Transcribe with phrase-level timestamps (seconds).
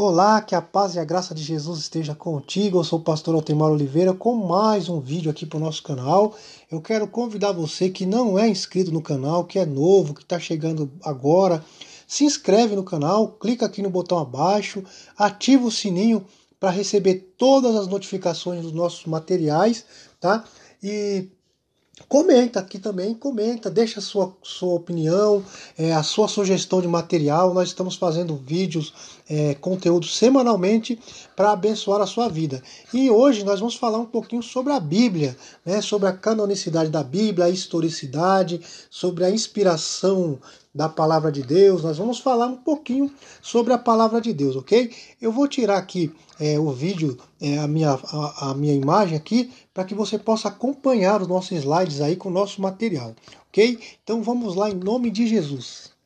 [0.00, 2.78] Olá, que a paz e a graça de Jesus esteja contigo.
[2.78, 6.36] Eu sou o pastor Altemar Oliveira com mais um vídeo aqui para o nosso canal.
[6.70, 10.38] Eu quero convidar você que não é inscrito no canal, que é novo, que está
[10.38, 11.64] chegando agora,
[12.06, 14.84] se inscreve no canal, clica aqui no botão abaixo,
[15.16, 16.24] ativa o sininho
[16.60, 19.84] para receber todas as notificações dos nossos materiais,
[20.20, 20.44] tá?
[20.80, 21.28] E
[22.06, 25.42] Comenta aqui também, comenta, deixa a sua, sua opinião,
[25.76, 27.52] é, a sua sugestão de material.
[27.52, 28.94] Nós estamos fazendo vídeos,
[29.28, 30.98] é, conteúdo semanalmente
[31.36, 32.62] para abençoar a sua vida.
[32.92, 37.02] E hoje nós vamos falar um pouquinho sobre a Bíblia, né, sobre a canonicidade da
[37.02, 40.38] Bíblia, a historicidade, sobre a inspiração
[40.74, 41.82] da palavra de Deus.
[41.82, 43.12] Nós vamos falar um pouquinho
[43.42, 44.90] sobre a palavra de Deus, ok?
[45.20, 49.50] Eu vou tirar aqui é, o vídeo, é, a, minha, a, a minha imagem aqui,
[49.74, 53.14] para que você possa acompanhar os nossos slides aí com o nosso material,
[53.48, 53.78] ok?
[54.02, 55.97] Então vamos lá em nome de Jesus.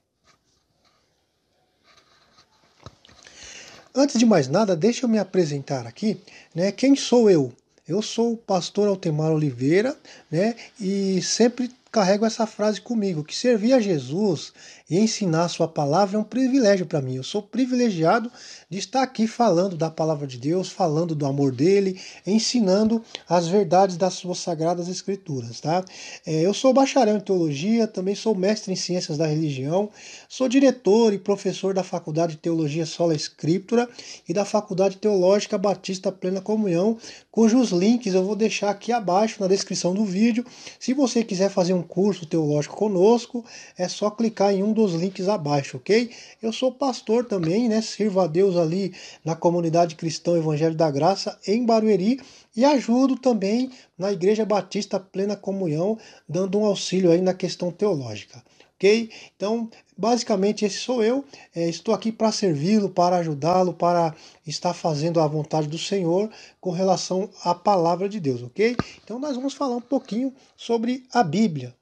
[3.95, 6.17] Antes de mais nada, deixa eu me apresentar aqui,
[6.55, 6.73] né?
[6.73, 7.53] Quem sou eu?
[7.87, 9.95] Eu sou o pastor Altemar Oliveira,
[10.31, 10.55] né?
[10.81, 14.55] E sempre carrego essa frase comigo, que servir a Jesus
[14.93, 17.15] e ensinar a sua palavra é um privilégio para mim.
[17.15, 18.31] Eu sou privilegiado
[18.69, 23.97] de estar aqui falando da palavra de Deus, falando do amor dele, ensinando as verdades
[23.97, 25.83] das suas sagradas escrituras, tá?
[26.27, 29.89] É, eu sou bacharel em teologia, também sou mestre em ciências da religião,
[30.29, 33.89] sou diretor e professor da Faculdade de Teologia Sola Escritura
[34.29, 36.99] e da Faculdade Teológica Batista Plena Comunhão,
[37.31, 40.45] cujos links eu vou deixar aqui abaixo na descrição do vídeo.
[40.79, 43.43] Se você quiser fazer um curso teológico conosco,
[43.79, 46.11] é só clicar em um dos links abaixo, ok?
[46.43, 47.81] Eu sou pastor também, né?
[47.81, 48.93] Sirvo a Deus ali
[49.25, 52.21] na comunidade cristã Evangelho da Graça em Barueri
[52.57, 55.97] e ajudo também na Igreja Batista Plena Comunhão,
[56.29, 58.43] dando um auxílio aí na questão teológica.
[58.75, 59.11] Ok?
[59.37, 61.25] Então, basicamente, esse sou eu.
[61.55, 64.13] É, estou aqui para servi-lo, para ajudá-lo, para
[64.45, 66.29] estar fazendo a vontade do Senhor
[66.61, 68.81] com relação à palavra de Deus, ok?
[69.05, 71.73] Então, nós vamos falar um pouquinho sobre a Bíblia.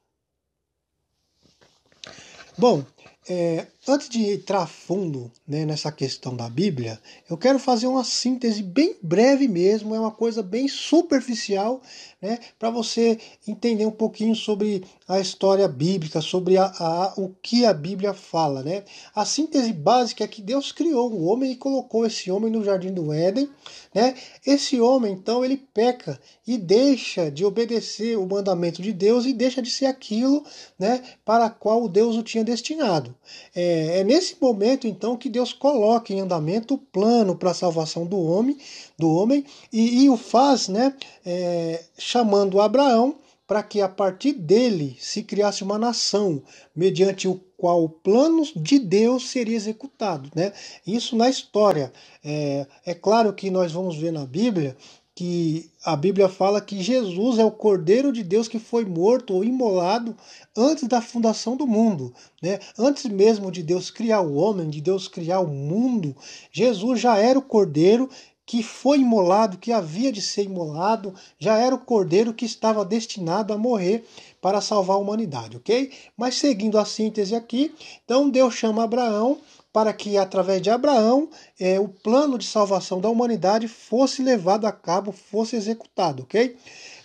[2.58, 2.84] Bom,
[3.28, 8.62] é, antes de entrar fundo né, nessa questão da Bíblia, eu quero fazer uma síntese
[8.62, 11.80] bem breve mesmo, é uma coisa bem superficial,
[12.20, 17.64] né, para você entender um pouquinho sobre a história bíblica, sobre a, a, o que
[17.64, 18.62] a Bíblia fala.
[18.62, 18.84] Né?
[19.14, 22.92] A síntese básica é que Deus criou o homem e colocou esse homem no jardim
[22.92, 23.48] do Éden.
[23.94, 24.14] Né?
[24.46, 29.60] Esse homem, então, ele peca e deixa de obedecer o mandamento de Deus e deixa
[29.60, 30.44] de ser aquilo
[30.78, 33.14] né, para qual Deus o tinha destinado.
[33.54, 33.69] É,
[34.00, 38.18] é nesse momento, então, que Deus coloca em andamento o plano para a salvação do
[38.20, 38.56] homem,
[38.98, 40.94] do homem e, e o faz né,
[41.24, 43.16] é, chamando Abraão
[43.50, 46.40] para que a partir dele se criasse uma nação,
[46.74, 50.30] mediante o qual o plano de Deus seria executado.
[50.36, 50.52] Né?
[50.86, 51.92] Isso na história.
[52.24, 54.76] É, é claro que nós vamos ver na Bíblia
[55.20, 59.44] que a Bíblia fala que Jesus é o Cordeiro de Deus que foi morto ou
[59.44, 60.16] imolado
[60.56, 62.14] antes da fundação do mundo.
[62.42, 62.58] Né?
[62.78, 66.16] Antes mesmo de Deus criar o homem, de Deus criar o mundo,
[66.50, 68.08] Jesus já era o Cordeiro
[68.46, 73.52] que foi imolado, que havia de ser imolado, já era o cordeiro que estava destinado
[73.52, 74.04] a morrer
[74.40, 75.92] para salvar a humanidade, ok?
[76.16, 77.72] Mas seguindo a síntese aqui,
[78.04, 79.38] então Deus chama Abraão
[79.72, 84.72] para que, através de Abraão, é, o plano de salvação da humanidade fosse levado a
[84.72, 86.56] cabo, fosse executado, ok?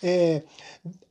[0.01, 0.41] É,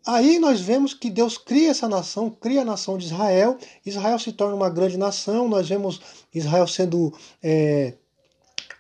[0.07, 3.57] aí nós vemos que Deus cria essa nação, cria a nação de Israel,
[3.87, 6.01] Israel se torna uma grande nação, nós vemos
[6.33, 7.13] Israel sendo.
[7.43, 7.95] É,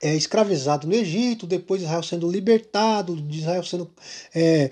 [0.02, 3.90] é, escravizado no Egito, depois Israel sendo libertado, Israel sendo
[4.34, 4.70] é,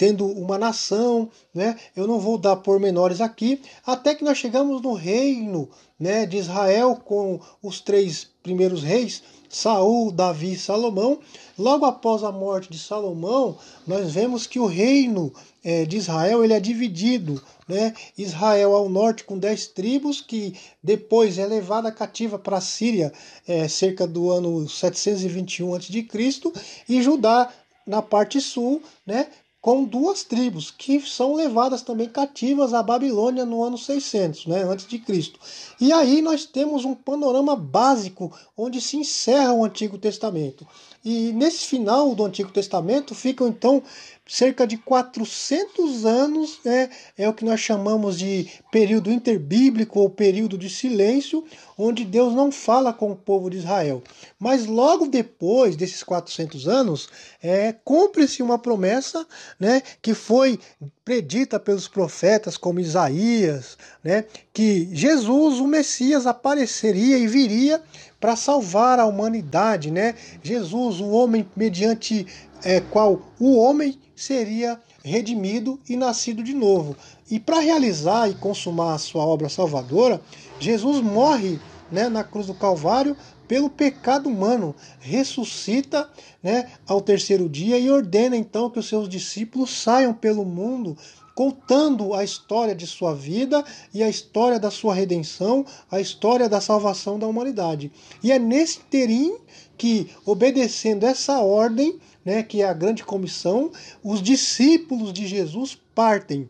[0.00, 1.76] tendo uma nação, né?
[1.94, 5.68] Eu não vou dar pormenores aqui, até que nós chegamos no reino,
[5.98, 11.18] né, de Israel com os três primeiros reis, Saul, Davi e Salomão.
[11.58, 15.30] Logo após a morte de Salomão, nós vemos que o reino
[15.62, 17.42] é, de Israel ele é dividido.
[17.68, 17.92] Né?
[18.16, 23.12] Israel ao norte com dez tribos, que depois é levada cativa para a Síria
[23.46, 26.52] é, cerca do ano 721 a.C.,
[26.88, 27.52] e Judá
[27.86, 29.26] na parte sul, né,
[29.60, 34.86] com duas tribos que são levadas também cativas à Babilônia no ano 600, né, antes
[34.86, 35.38] de Cristo.
[35.78, 40.66] E aí nós temos um panorama básico onde se encerra o Antigo Testamento.
[41.04, 43.82] E nesse final do Antigo Testamento ficam então
[44.30, 46.88] cerca de 400 anos, é,
[47.18, 51.44] é o que nós chamamos de período interbíblico ou período de silêncio,
[51.76, 54.00] onde Deus não fala com o povo de Israel.
[54.38, 57.08] Mas logo depois desses 400 anos,
[57.42, 59.26] é, cumpre-se uma promessa
[59.58, 60.60] né, que foi
[61.04, 67.82] predita pelos profetas como Isaías, né, que Jesus, o Messias, apareceria e viria
[68.20, 70.14] para salvar a humanidade, né?
[70.42, 72.26] Jesus, o homem mediante
[72.62, 76.94] é, qual o homem seria redimido e nascido de novo.
[77.30, 80.20] E para realizar e consumar a sua obra salvadora,
[80.58, 81.58] Jesus morre
[81.90, 83.16] né, na cruz do Calvário
[83.48, 86.08] pelo pecado humano, ressuscita
[86.42, 90.96] né, ao terceiro dia e ordena então que os seus discípulos saiam pelo mundo
[91.34, 93.64] contando a história de sua vida
[93.94, 97.90] e a história da sua redenção, a história da salvação da humanidade.
[98.22, 99.38] E é nesse terim
[99.78, 103.70] que, obedecendo essa ordem, né, que é a grande comissão,
[104.02, 106.48] os discípulos de Jesus partem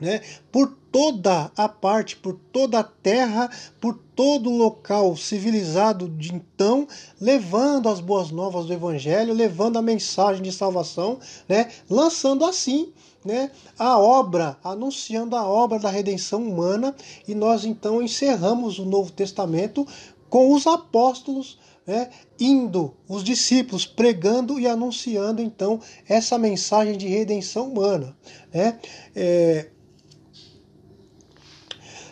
[0.00, 0.20] né,
[0.52, 3.50] por toda a parte, por toda a terra,
[3.80, 6.86] por todo o local civilizado de então,
[7.20, 11.18] levando as boas novas do Evangelho, levando a mensagem de salvação,
[11.48, 12.92] né, lançando assim
[13.24, 16.94] né, a obra, anunciando a obra da redenção humana,
[17.26, 19.86] e nós então encerramos o Novo Testamento
[20.30, 21.58] com os apóstolos
[21.88, 28.14] né, indo, os discípulos pregando e anunciando então essa mensagem de redenção humana.
[28.52, 28.78] Né?
[29.16, 29.68] É,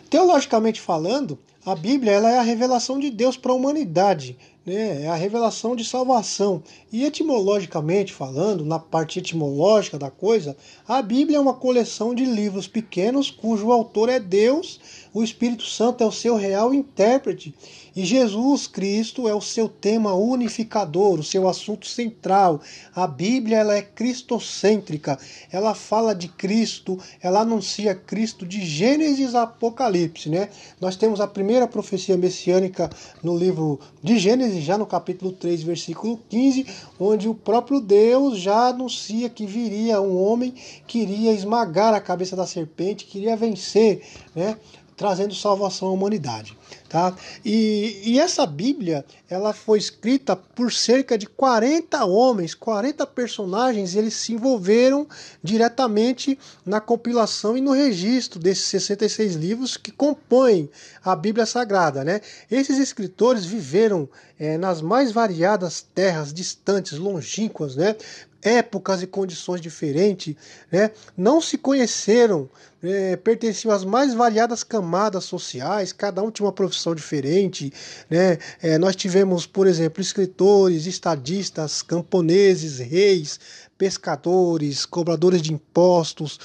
[0.09, 5.03] Teologicamente falando, a Bíblia ela é a revelação de Deus para a humanidade, né?
[5.03, 6.63] é a revelação de salvação.
[6.91, 10.55] E etimologicamente falando, na parte etimológica da coisa,
[10.87, 14.79] a Bíblia é uma coleção de livros pequenos cujo autor é Deus,
[15.13, 17.53] o Espírito Santo é o seu real intérprete
[17.97, 22.61] e Jesus Cristo é o seu tema unificador, o seu assunto central.
[22.93, 25.17] A Bíblia ela é cristocêntrica.
[25.51, 30.49] Ela fala de Cristo, ela anuncia Cristo de Gênesis a Apocalipse, né?
[30.79, 32.87] Nós temos a primeira profecia messiânica
[33.23, 36.67] no livro de Gênesis, já no capítulo 3, versículo 15,
[36.99, 40.53] onde o próprio Deus já anuncia que viria um homem
[40.85, 44.03] que iria esmagar a cabeça da serpente, queria vencer,
[44.35, 44.55] né?
[44.97, 46.57] Trazendo salvação à humanidade.
[46.89, 47.13] Tá?
[47.43, 54.13] E, e, essa Bíblia ela foi escrita por cerca de 40 homens, 40 personagens, eles
[54.13, 55.05] se envolveram
[55.43, 60.69] diretamente na compilação e no registro desses 66 livros que compõem
[61.03, 62.05] a Bíblia Sagrada.
[62.05, 62.21] Né?
[62.49, 64.07] Esses escritores viveram
[64.39, 67.95] é, nas mais variadas terras distantes, longínquas, né?
[68.41, 70.35] Épocas e condições diferentes,
[70.71, 70.91] né?
[71.15, 72.49] não se conheceram,
[72.83, 77.73] é, pertenciam às mais variadas camadas sociais, cada um tinha uma profissão diferente.
[78.09, 78.37] Né?
[78.61, 83.39] É, nós tivemos, por exemplo, escritores, estadistas, camponeses, reis,
[83.77, 86.39] pescadores, cobradores de impostos,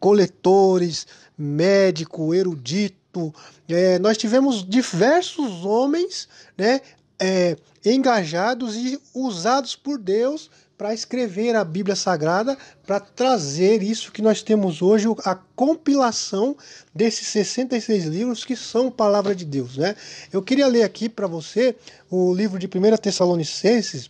[0.00, 1.06] coletores,
[1.36, 3.32] médico, erudito.
[3.68, 6.80] É, nós tivemos diversos homens né,
[7.18, 14.22] é, engajados e usados por Deus para escrever a Bíblia Sagrada, para trazer isso que
[14.22, 16.56] nós temos hoje, a compilação
[16.94, 19.76] desses 66 livros que são palavra de Deus.
[19.76, 19.96] Né?
[20.32, 21.74] Eu queria ler aqui para você
[22.08, 24.08] o livro de 1 Tessalonicenses,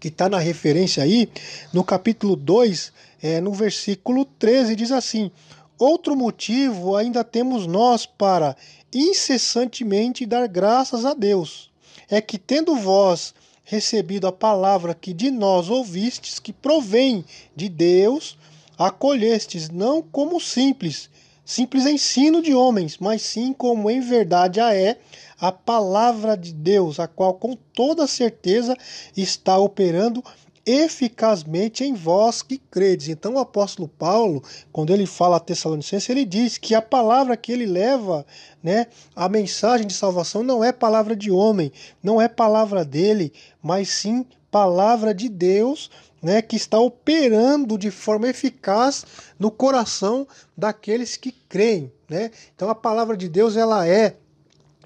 [0.00, 1.30] que está na referência aí,
[1.72, 2.92] no capítulo 2,
[3.22, 5.30] é, no versículo 13, diz assim:
[5.78, 8.56] Outro motivo ainda temos nós para
[8.92, 11.70] incessantemente dar graças a Deus,
[12.10, 13.35] é que tendo vós
[13.66, 17.24] recebido a palavra que de nós ouvistes, que provém
[17.54, 18.38] de Deus,
[18.78, 21.10] acolhestes não como simples,
[21.44, 24.98] simples ensino de homens, mas sim como em verdade a é
[25.38, 28.76] a palavra de Deus, a qual com toda certeza
[29.16, 30.22] está operando
[30.66, 33.08] eficazmente em vós que credes.
[33.08, 34.42] Então o apóstolo Paulo,
[34.72, 38.26] quando ele fala a Tessalonicense, ele diz que a palavra que ele leva,
[38.60, 41.70] né, a mensagem de salvação não é palavra de homem,
[42.02, 43.32] não é palavra dele,
[43.62, 49.04] mas sim palavra de Deus, né, que está operando de forma eficaz
[49.38, 52.30] no coração daqueles que creem, né?
[52.54, 54.16] Então a palavra de Deus ela é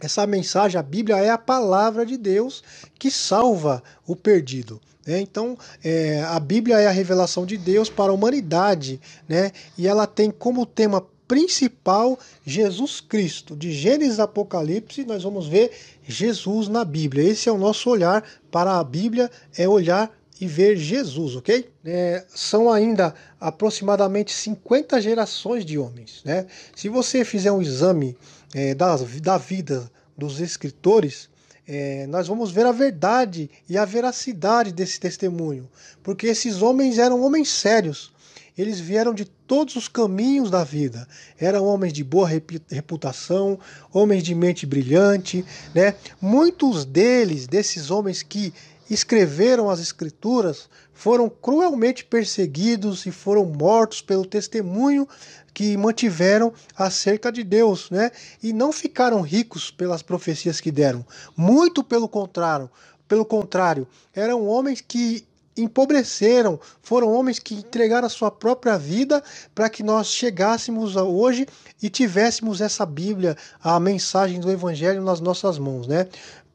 [0.01, 2.63] essa mensagem, a Bíblia é a palavra de Deus
[2.99, 4.81] que salva o perdido.
[5.07, 5.21] Né?
[5.21, 9.53] Então, é, a Bíblia é a revelação de Deus para a humanidade, né?
[9.77, 13.55] e ela tem como tema principal Jesus Cristo.
[13.55, 15.71] De Gênesis a Apocalipse, nós vamos ver
[16.03, 17.23] Jesus na Bíblia.
[17.23, 21.71] Esse é o nosso olhar para a Bíblia, é olhar e ver Jesus, ok?
[21.85, 26.23] É, são ainda aproximadamente 50 gerações de homens.
[26.25, 26.47] Né?
[26.75, 28.17] Se você fizer um exame
[28.55, 31.29] é, da, da vida dos escritores,
[31.67, 35.69] é, nós vamos ver a verdade e a veracidade desse testemunho,
[36.03, 38.13] porque esses homens eram homens sérios.
[38.59, 41.09] Eles vieram de todos os caminhos da vida.
[41.39, 42.29] Eram homens de boa
[42.69, 43.59] reputação,
[43.93, 45.95] homens de mente brilhante, né?
[46.21, 48.53] Muitos deles, desses homens que
[48.91, 55.09] escreveram as Escrituras foram cruelmente perseguidos e foram mortos pelo testemunho
[55.55, 58.11] que mantiveram acerca de Deus, né?
[58.43, 61.05] E não ficaram ricos pelas profecias que deram.
[61.37, 62.71] Muito pelo contrário,
[63.09, 65.25] pelo contrário, eram homens que
[65.57, 69.23] empobreceram, foram homens que entregaram a sua própria vida
[69.55, 71.47] para que nós chegássemos hoje
[71.83, 76.09] e tivéssemos essa Bíblia, a mensagem do Evangelho nas nossas mãos, né?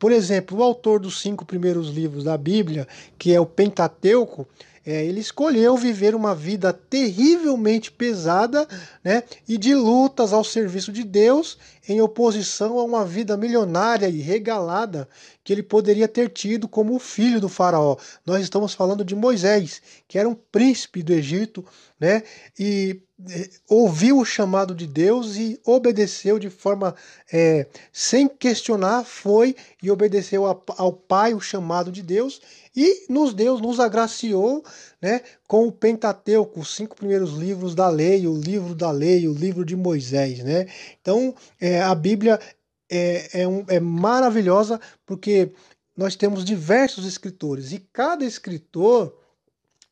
[0.06, 4.48] Por exemplo, o autor dos cinco primeiros livros da Bíblia, que é o Pentateuco,
[4.86, 8.68] é, ele escolheu viver uma vida terrivelmente pesada
[9.04, 14.20] né, e de lutas ao serviço de Deus, em oposição a uma vida milionária e
[14.20, 15.08] regalada
[15.44, 17.98] que ele poderia ter tido como filho do faraó.
[18.26, 21.66] Nós estamos falando de Moisés, que era um príncipe do Egito,
[22.00, 22.24] né?
[22.60, 26.94] E é, ouviu o chamado de Deus e obedeceu de forma
[27.32, 32.42] é, sem questionar, foi e obedeceu ao Pai o chamado de Deus
[32.76, 34.64] e nos Deus nos agraciou
[35.02, 39.34] né, com o Pentateuco, os cinco primeiros livros da lei, o livro da lei, o
[39.34, 40.40] livro de Moisés.
[40.40, 40.68] Né?
[41.02, 42.40] Então é, a Bíblia
[42.90, 45.52] é, é, um, é maravilhosa porque
[45.96, 49.16] nós temos diversos escritores e cada escritor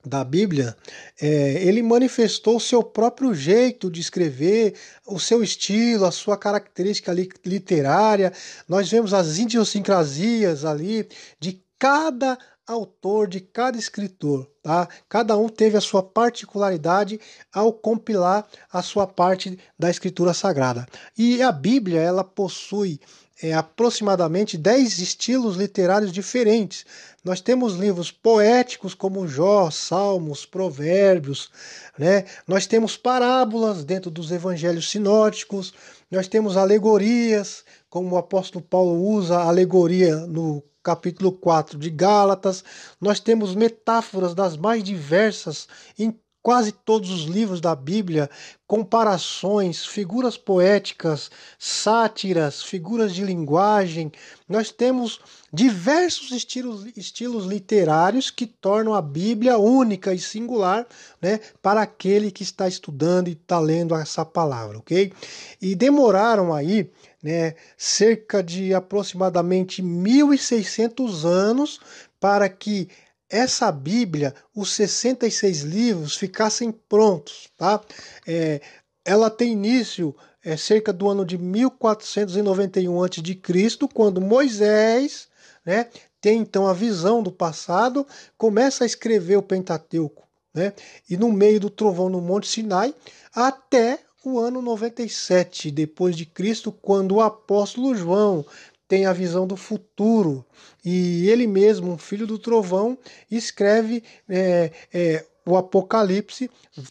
[0.06, 0.76] da Bíblia,
[1.22, 4.76] é, ele manifestou o seu próprio jeito de escrever,
[5.08, 7.14] o seu estilo, a sua característica
[7.46, 8.34] literária.
[8.68, 11.08] Nós vemos as idiosincrasias ali
[11.40, 14.88] de cada autor, de cada escritor, tá?
[15.10, 17.20] Cada um teve a sua particularidade
[17.52, 20.88] ao compilar a sua parte da escritura sagrada.
[21.18, 23.00] E a Bíblia, ela possui
[23.42, 26.86] é, aproximadamente 10 estilos literários diferentes.
[27.24, 31.52] Nós temos livros poéticos como Jó, Salmos, Provérbios,
[31.98, 32.26] né?
[32.48, 35.74] Nós temos parábolas dentro dos evangelhos sinóticos,
[36.10, 42.64] nós temos alegorias, como o apóstolo Paulo usa alegoria no capítulo 4 de Gálatas.
[43.00, 46.12] Nós temos metáforas das mais diversas em
[46.44, 48.30] quase todos os livros da Bíblia,
[48.68, 54.12] comparações, figuras poéticas, sátiras, figuras de linguagem.
[54.48, 55.22] Nós temos
[55.54, 60.86] diversos estilos, estilos literários que tornam a Bíblia única e singular
[61.22, 65.14] né, para aquele que está estudando e está lendo essa palavra, ok?
[65.62, 66.92] E demoraram aí
[67.24, 71.80] né, cerca de aproximadamente 1.600 anos
[72.20, 72.90] para que
[73.34, 77.50] essa Bíblia, os 66 livros, ficassem prontos.
[77.58, 77.82] Tá?
[78.28, 78.62] É,
[79.04, 85.28] ela tem início é, cerca do ano de 1491 a.C., quando Moisés
[85.66, 85.88] né,
[86.22, 88.06] tem então a visão do passado,
[88.38, 90.28] começa a escrever o Pentateuco.
[90.54, 90.72] Né?
[91.10, 92.94] E no meio do trovão no Monte Sinai,
[93.34, 98.46] até o ano 97 depois de Cristo, quando o apóstolo João
[98.94, 100.46] tem a visão do futuro
[100.86, 102.96] e ele mesmo, filho do trovão,
[103.32, 106.48] escreve é, é, o Apocalipse,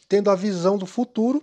[0.08, 1.40] tendo a visão do futuro.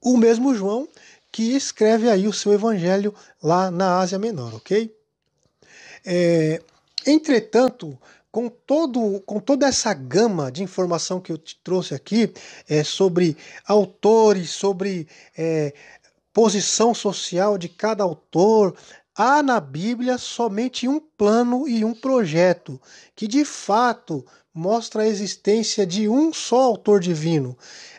[0.00, 0.88] O mesmo João
[1.32, 4.94] que escreve aí o seu evangelho lá na Ásia Menor, ok?
[6.04, 6.62] É,
[7.04, 7.98] entretanto,
[8.30, 12.32] com, todo, com toda essa gama de informação que eu te trouxe aqui
[12.68, 15.74] é, sobre autores, sobre é,
[16.32, 18.76] posição social de cada autor,
[19.16, 22.80] há na Bíblia somente um plano e um projeto
[23.14, 27.56] que de fato mostra a existência de um só autor divino,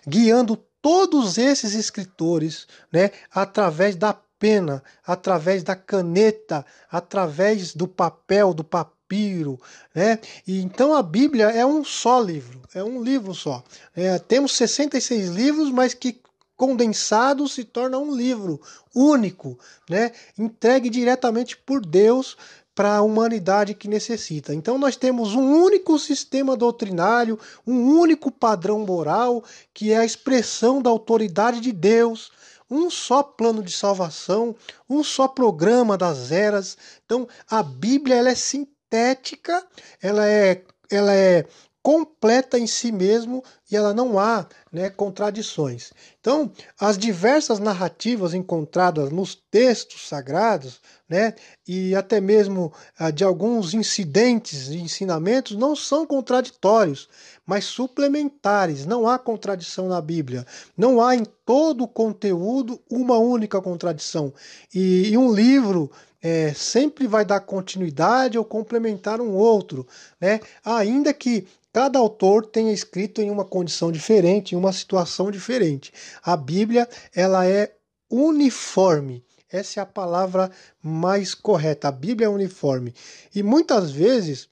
[0.08, 8.64] guiando todos esses escritores né, através da pena, através da caneta, através do papel, do
[8.64, 9.60] papiro,
[9.94, 10.20] né?
[10.46, 13.64] E então a Bíblia é um só livro, é um livro só.
[13.96, 16.22] É, temos 66 livros, mas que
[16.58, 18.60] condensados se torna um livro
[18.94, 20.12] único, né?
[20.38, 22.36] Entregue diretamente por Deus
[22.74, 24.54] para a humanidade que necessita.
[24.54, 30.82] Então nós temos um único sistema doutrinário, um único padrão moral, que é a expressão
[30.82, 32.32] da autoridade de Deus,
[32.70, 34.56] um só plano de salvação,
[34.90, 36.78] um só programa das eras.
[37.06, 39.66] Então a Bíblia ela é sintética,
[40.02, 41.46] ela é, ela é
[41.82, 45.92] completa em si mesmo e ela não há né, contradições.
[46.20, 51.34] Então, as diversas narrativas encontradas nos textos sagrados, né,
[51.68, 57.10] e até mesmo ah, de alguns incidentes e ensinamentos, não são contraditórios,
[57.46, 58.86] mas suplementares.
[58.86, 60.46] Não há contradição na Bíblia.
[60.78, 64.34] Não há em todo o conteúdo uma única contradição.
[64.74, 69.88] E, e um livro é, sempre vai dar continuidade ou complementar um outro,
[70.20, 70.40] né?
[70.66, 75.92] Ainda que cada autor tenha escrito em uma condição diferente, em uma situação diferente.
[76.22, 77.74] A Bíblia ela é
[78.10, 79.24] uniforme.
[79.52, 81.88] Essa é a palavra mais correta.
[81.88, 82.94] A Bíblia é uniforme.
[83.34, 84.48] E muitas vezes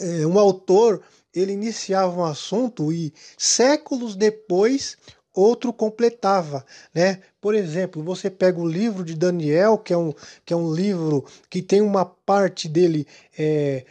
[0.00, 1.02] é, um autor
[1.32, 4.96] ele iniciava um assunto e séculos depois
[5.32, 6.64] outro completava,
[6.94, 7.20] né?
[7.42, 10.14] Por exemplo, você pega o livro de Daniel, que é um,
[10.46, 13.06] que é um livro que tem uma parte dele
[13.38, 13.84] é,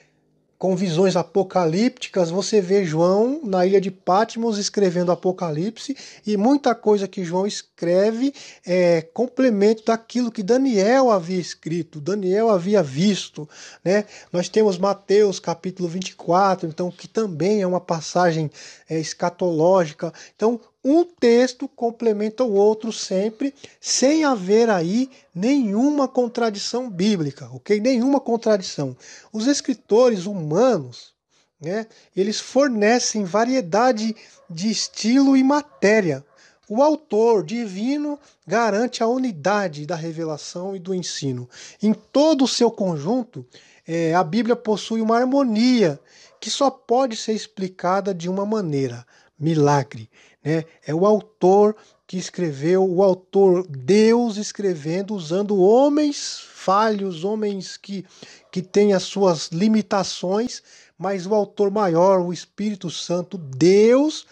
[0.58, 5.96] com visões apocalípticas, você vê João na ilha de Patmos escrevendo Apocalipse
[6.26, 8.34] e muita coisa que João escreve
[8.66, 13.48] é complemento daquilo que Daniel havia escrito, Daniel havia visto,
[13.84, 14.06] né?
[14.32, 18.50] Nós temos Mateus capítulo 24, então que também é uma passagem
[18.90, 20.14] é, escatológica.
[20.36, 27.80] Então, um texto complementa o outro sempre, sem haver aí nenhuma contradição bíblica, ok?
[27.80, 28.96] Nenhuma contradição.
[29.34, 31.12] Os escritores humanos,
[31.60, 34.16] né, eles fornecem variedade
[34.48, 36.24] de estilo e matéria.
[36.70, 41.50] O autor divino garante a unidade da revelação e do ensino.
[41.82, 43.44] Em todo o seu conjunto,
[43.88, 46.00] é, a Bíblia possui uma harmonia
[46.40, 49.04] que só pode ser explicada de uma maneira:
[49.40, 50.08] milagre.
[50.46, 50.64] Né?
[50.86, 51.76] É o autor
[52.06, 58.06] que escreveu, o autor Deus escrevendo, usando homens falhos, homens que,
[58.52, 60.62] que têm as suas limitações,
[60.98, 64.28] mas o autor maior, o Espírito Santo, Deus,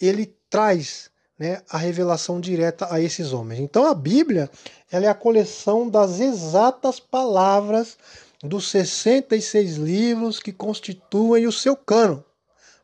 [0.00, 3.60] ele traz né, a revelação direta a esses homens.
[3.60, 4.50] Então a Bíblia
[4.90, 7.98] ela é a coleção das exatas palavras
[8.42, 12.20] dos 66 livros que constituem o seu cânon.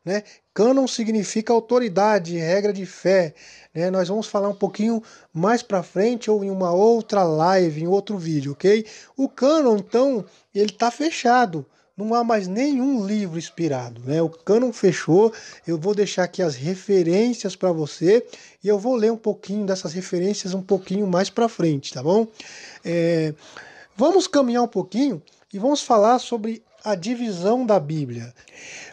[0.03, 0.23] Né?
[0.55, 3.35] Cânon significa autoridade, regra de fé.
[3.73, 3.91] Né?
[3.91, 8.17] Nós vamos falar um pouquinho mais para frente ou em uma outra live, em outro
[8.17, 8.85] vídeo, ok?
[9.17, 10.23] O cânon, então,
[10.55, 11.65] ele está fechado.
[11.97, 14.21] Não há mais nenhum livro inspirado, né?
[14.21, 15.33] O cânon fechou.
[15.67, 18.25] Eu vou deixar aqui as referências para você
[18.63, 22.27] e eu vou ler um pouquinho dessas referências um pouquinho mais para frente, tá bom?
[22.83, 23.33] É...
[23.97, 25.21] Vamos caminhar um pouquinho
[25.53, 28.31] e vamos falar sobre a divisão da Bíblia.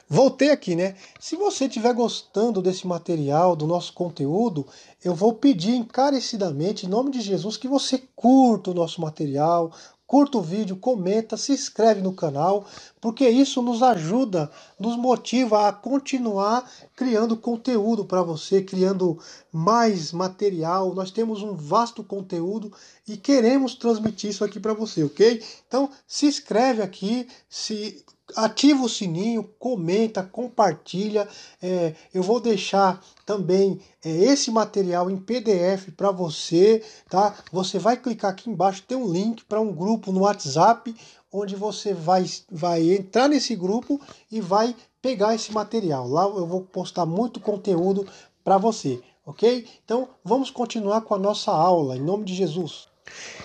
[0.08, 0.94] Voltei aqui, né?
[1.20, 4.66] Se você estiver gostando desse material, do nosso conteúdo,
[5.04, 9.70] eu vou pedir encarecidamente, em nome de Jesus, que você curta o nosso material,
[10.06, 12.64] curta o vídeo, comenta, se inscreve no canal,
[13.02, 19.18] porque isso nos ajuda, nos motiva a continuar criando conteúdo para você, criando
[19.50, 20.94] mais material.
[20.94, 22.72] Nós temos um vasto conteúdo
[23.08, 25.42] e queremos transmitir isso aqui para você, ok?
[25.66, 28.04] Então se inscreve aqui, se
[28.36, 31.28] ativa o sininho, comenta, compartilha.
[31.60, 37.34] É, eu vou deixar também é, esse material em PDF para você, tá?
[37.50, 40.94] Você vai clicar aqui embaixo, tem um link para um grupo no WhatsApp,
[41.32, 46.06] onde você vai, vai entrar nesse grupo e vai pegar esse material.
[46.06, 48.06] Lá eu vou postar muito conteúdo
[48.44, 49.66] para você, ok?
[49.84, 52.91] Então vamos continuar com a nossa aula, em nome de Jesus.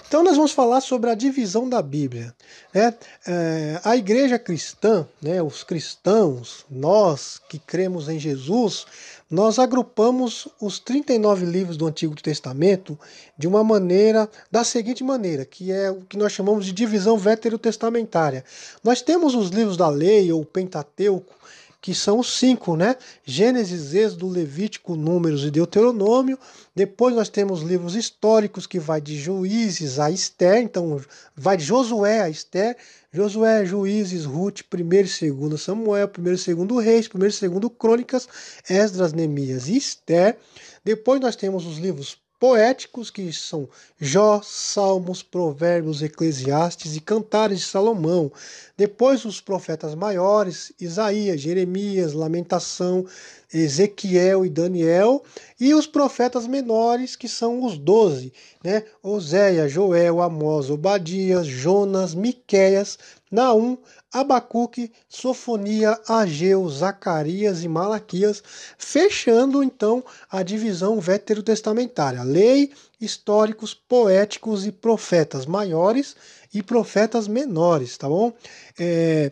[0.08, 2.34] Então nós vamos falar sobre a divisão da Bíblia.
[2.73, 2.93] Né?
[3.27, 8.86] É, a igreja cristã, né, os cristãos, nós que cremos em Jesus,
[9.30, 12.97] nós agrupamos os 39 livros do Antigo Testamento
[13.38, 18.45] de uma maneira, da seguinte maneira, que é o que nós chamamos de divisão veterotestamentária.
[18.82, 21.36] Nós temos os livros da lei ou Pentateuco,
[21.81, 22.95] que são os cinco, né?
[23.23, 26.37] Gênesis, Êxodo, Levítico, Números e Deuteronômio.
[26.75, 30.99] Depois nós temos livros históricos que vai de Juízes a Esther, então
[31.35, 32.75] vai de Josué a Esther,
[33.11, 34.77] Josué, Juízes, Ruth, 1
[35.25, 38.27] e 2 Samuel, 1 e 2 Reis, 1 e 2 Crônicas,
[38.69, 40.37] Esdras, Neemias e Esther.
[40.83, 43.67] Depois nós temos os livros poéticos, que são
[44.00, 48.32] Jó, Salmos, Provérbios, Eclesiastes e Cantares de Salomão.
[48.76, 53.06] Depois os profetas maiores, Isaías, Jeremias, Lamentação,
[53.53, 55.23] Ezequiel e Daniel,
[55.60, 58.33] e os profetas menores, que são os doze,
[58.63, 58.83] né?
[59.01, 62.97] Oséia, Joel, Amós, Obadias, Jonas, Miqueias,
[63.31, 63.77] Naum,
[64.12, 68.43] Abacuque, Sofonia, Ageu, Zacarias e Malaquias,
[68.77, 76.15] fechando então a divisão veterotestamentária: lei, históricos, poéticos e profetas maiores
[76.53, 78.33] e profetas menores, tá bom?
[78.77, 79.31] É,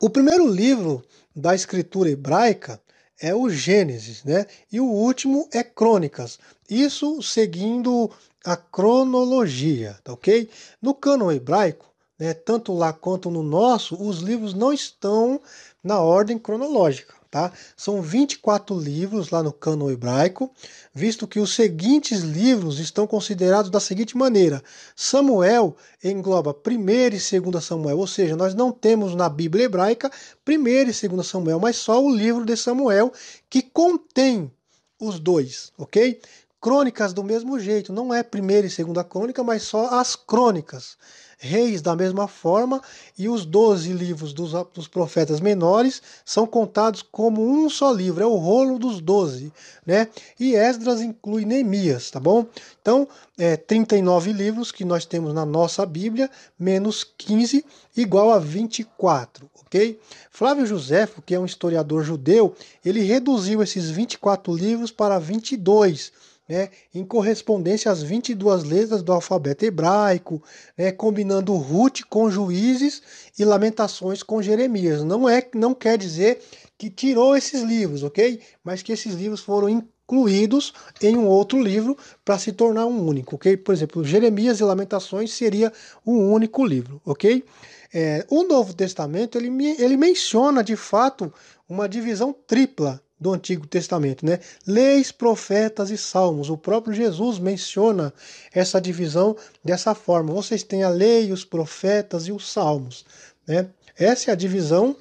[0.00, 1.02] o primeiro livro
[1.34, 2.80] da escritura hebraica
[3.20, 4.46] é o Gênesis, né?
[4.70, 6.38] E o último é Crônicas.
[6.68, 8.10] Isso seguindo
[8.44, 10.48] a cronologia, tá ok?
[10.80, 11.86] No cânon hebraico,
[12.18, 15.40] né, tanto lá quanto no nosso, os livros não estão
[15.82, 17.14] na ordem cronológica.
[17.30, 17.52] Tá?
[17.76, 20.50] São 24 livros lá no cano hebraico,
[20.94, 24.62] visto que os seguintes livros estão considerados da seguinte maneira:
[24.96, 30.10] Samuel engloba 1 e 2 Samuel, ou seja, nós não temos na Bíblia hebraica
[30.48, 33.12] 1 e 2 Samuel, mas só o livro de Samuel
[33.50, 34.50] que contém
[34.98, 36.20] os dois, ok?
[36.60, 40.96] crônicas do mesmo jeito, não é primeira e segunda crônica, mas só as crônicas.
[41.40, 42.82] Reis da mesma forma,
[43.16, 48.26] e os doze livros dos, dos, profetas menores são contados como um só livro, é
[48.26, 49.52] o rolo dos doze,
[49.86, 50.08] né?
[50.38, 52.44] E Esdras inclui Neemias, tá bom?
[52.82, 53.06] Então,
[53.38, 57.64] é, 39 livros que nós temos na nossa Bíblia, menos 15,
[57.96, 59.96] igual a 24, ok?
[60.32, 62.52] Flávio Josefo, que é um historiador judeu,
[62.84, 66.12] ele reduziu esses 24 livros para 22,
[66.48, 70.42] né, em correspondência às 22 letras do alfabeto hebraico,
[70.76, 73.02] né, combinando Ruth com Juízes
[73.38, 75.04] e Lamentações com Jeremias.
[75.04, 76.40] Não é, não quer dizer
[76.78, 78.40] que tirou esses livros, ok?
[78.64, 83.34] Mas que esses livros foram incluídos em um outro livro para se tornar um único,
[83.34, 83.56] ok?
[83.56, 85.72] Por exemplo, Jeremias e Lamentações seria
[86.06, 87.44] um único livro, ok?
[87.92, 91.32] É, o Novo Testamento ele, ele menciona de fato
[91.68, 94.40] uma divisão tripla do Antigo Testamento, né?
[94.66, 96.50] Leis, profetas e salmos.
[96.50, 98.12] O próprio Jesus menciona
[98.52, 100.32] essa divisão dessa forma.
[100.32, 103.04] Vocês têm a lei, os profetas e os salmos,
[103.46, 103.68] né?
[103.96, 104.96] Essa é a divisão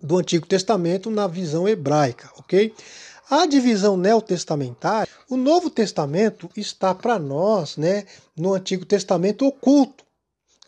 [0.00, 2.72] do Antigo Testamento na visão hebraica, ok?
[3.28, 8.04] A divisão neotestamentária, o Novo Testamento está para nós, né,
[8.36, 10.04] no Antigo Testamento oculto,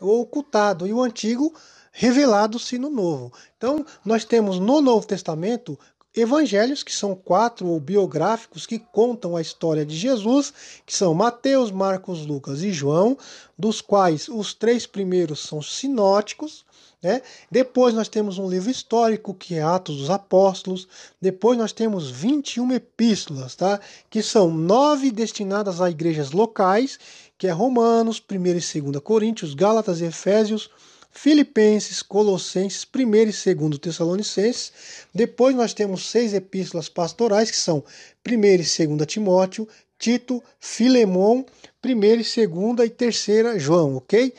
[0.01, 1.55] ou ocultado, e o Antigo
[1.93, 3.33] revelado-se no Novo.
[3.57, 5.79] Então, nós temos no Novo Testamento
[6.17, 10.53] evangelhos, que são quatro biográficos que contam a história de Jesus,
[10.87, 13.19] que são Mateus, Marcos, Lucas e João,
[13.57, 16.65] dos quais os três primeiros são sinóticos.
[17.03, 17.21] Né?
[17.51, 20.89] Depois nós temos um livro histórico, que é Atos dos Apóstolos.
[21.21, 23.79] Depois nós temos 21 epístolas, tá?
[24.09, 26.99] que são nove destinadas a igrejas locais,
[27.37, 30.71] que é Romanos, 1 e 2 Coríntios, Gálatas e Efésios,
[31.17, 34.71] Filipenses, Colossenses, 1 e 2 Tessalonicenses.
[35.15, 37.83] Depois nós temos seis epístolas pastorais, que são
[38.29, 39.67] 1 e 2 Timóteo,
[39.99, 41.43] Tito, Filemon,
[41.83, 42.37] 1 e 2
[42.85, 44.35] e 3 João, ok?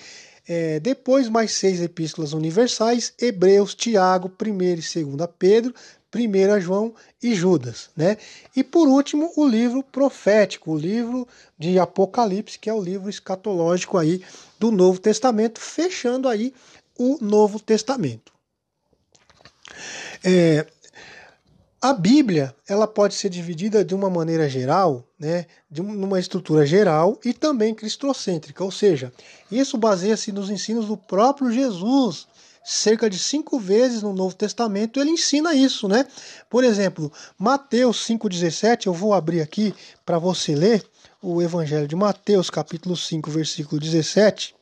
[0.47, 4.93] É, depois mais seis epístolas universais, Hebreus, Tiago, 1 e 2
[5.37, 5.73] Pedro,
[6.17, 8.17] 1 João e Judas, né?
[8.55, 11.27] E por último, o livro profético, o livro
[11.57, 14.21] de Apocalipse, que é o livro escatológico aí
[14.59, 16.53] do Novo Testamento, fechando aí
[16.97, 18.31] o Novo Testamento.
[20.23, 20.65] É,
[21.79, 27.19] a Bíblia ela pode ser dividida de uma maneira geral, né, de uma estrutura geral
[27.23, 29.13] e também cristocêntrica, ou seja,
[29.51, 32.27] isso baseia-se nos ensinos do próprio Jesus
[32.67, 36.05] cerca de cinco vezes no Novo Testamento ele ensina isso, né?
[36.49, 39.73] Por exemplo, Mateus 5,17, eu vou abrir aqui
[40.05, 40.85] para você ler
[41.21, 44.53] o Evangelho de Mateus, capítulo 5, versículo 17.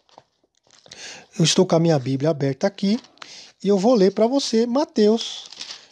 [1.39, 2.99] Eu estou com a minha Bíblia aberta aqui
[3.63, 5.45] e eu vou ler para você Mateus,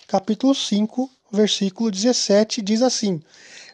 [0.07, 3.23] capítulo 5, versículo 17, diz assim: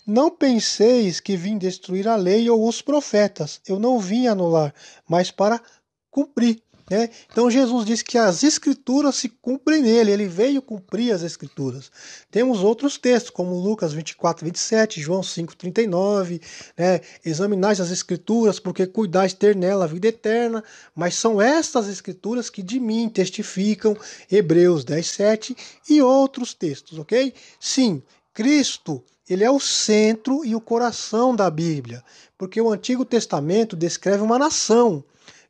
[0.08, 4.74] Não penseis que vim destruir a lei ou os profetas, eu não vim anular,
[5.06, 5.62] mas para
[6.10, 6.64] cumprir.
[6.90, 7.10] Né?
[7.32, 11.92] Então Jesus disse que as escrituras se cumprem nele, ele veio cumprir as escrituras.
[12.32, 16.42] Temos outros textos, como Lucas 24, 27, João 5, 39,
[16.76, 17.02] né?
[17.24, 20.64] examinais as escrituras, porque cuidais ter nela a vida eterna,
[20.96, 23.96] mas são estas escrituras que de mim testificam,
[24.32, 25.58] Hebreus 10, 7
[25.90, 27.34] e outros textos, ok?
[27.60, 28.02] Sim,
[28.34, 32.04] Cristo ele é o centro e o coração da Bíblia,
[32.36, 35.04] porque o Antigo Testamento descreve uma nação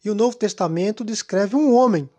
[0.04, 2.10] e o Novo Testamento descreve um homem.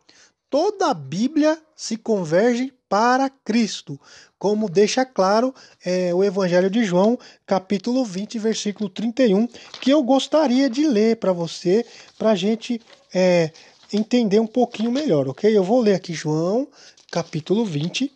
[0.49, 4.01] Toda a Bíblia se converge para Cristo,
[4.37, 7.17] como deixa claro é, o Evangelho de João,
[7.47, 9.47] capítulo 20, versículo 31,
[9.81, 11.87] que eu gostaria de ler para você,
[12.19, 12.81] para a gente
[13.15, 13.53] é,
[13.93, 15.57] entender um pouquinho melhor, ok?
[15.57, 16.67] Eu vou ler aqui João,
[17.13, 18.13] capítulo 20,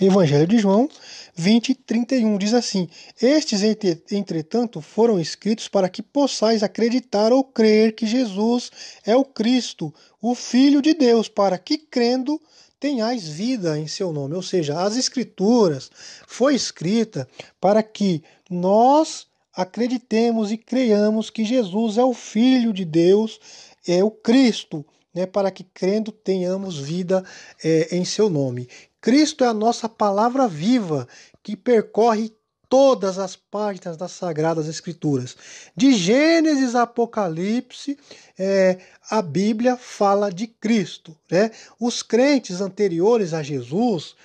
[0.00, 0.88] Evangelho de João
[1.36, 2.88] 20, 31 diz assim:
[3.20, 3.62] Estes,
[4.10, 8.70] entretanto, foram escritos para que possais acreditar ou crer que Jesus
[9.04, 12.40] é o Cristo, o Filho de Deus, para que crendo
[12.80, 14.34] tenhais vida em seu nome.
[14.34, 15.90] Ou seja, as Escrituras
[16.26, 17.28] foi escrita
[17.60, 23.38] para que nós acreditemos e creiamos que Jesus é o Filho de Deus,
[23.86, 27.24] é o Cristo, né, para que crendo tenhamos vida
[27.64, 28.68] é, em seu nome.
[29.06, 31.06] Cristo é a nossa palavra viva
[31.40, 32.32] que percorre
[32.68, 35.36] todas as páginas das Sagradas Escrituras.
[35.76, 37.96] De Gênesis a Apocalipse,
[38.36, 41.16] é, a Bíblia fala de Cristo.
[41.30, 41.52] Né?
[41.78, 44.16] Os crentes anteriores a Jesus,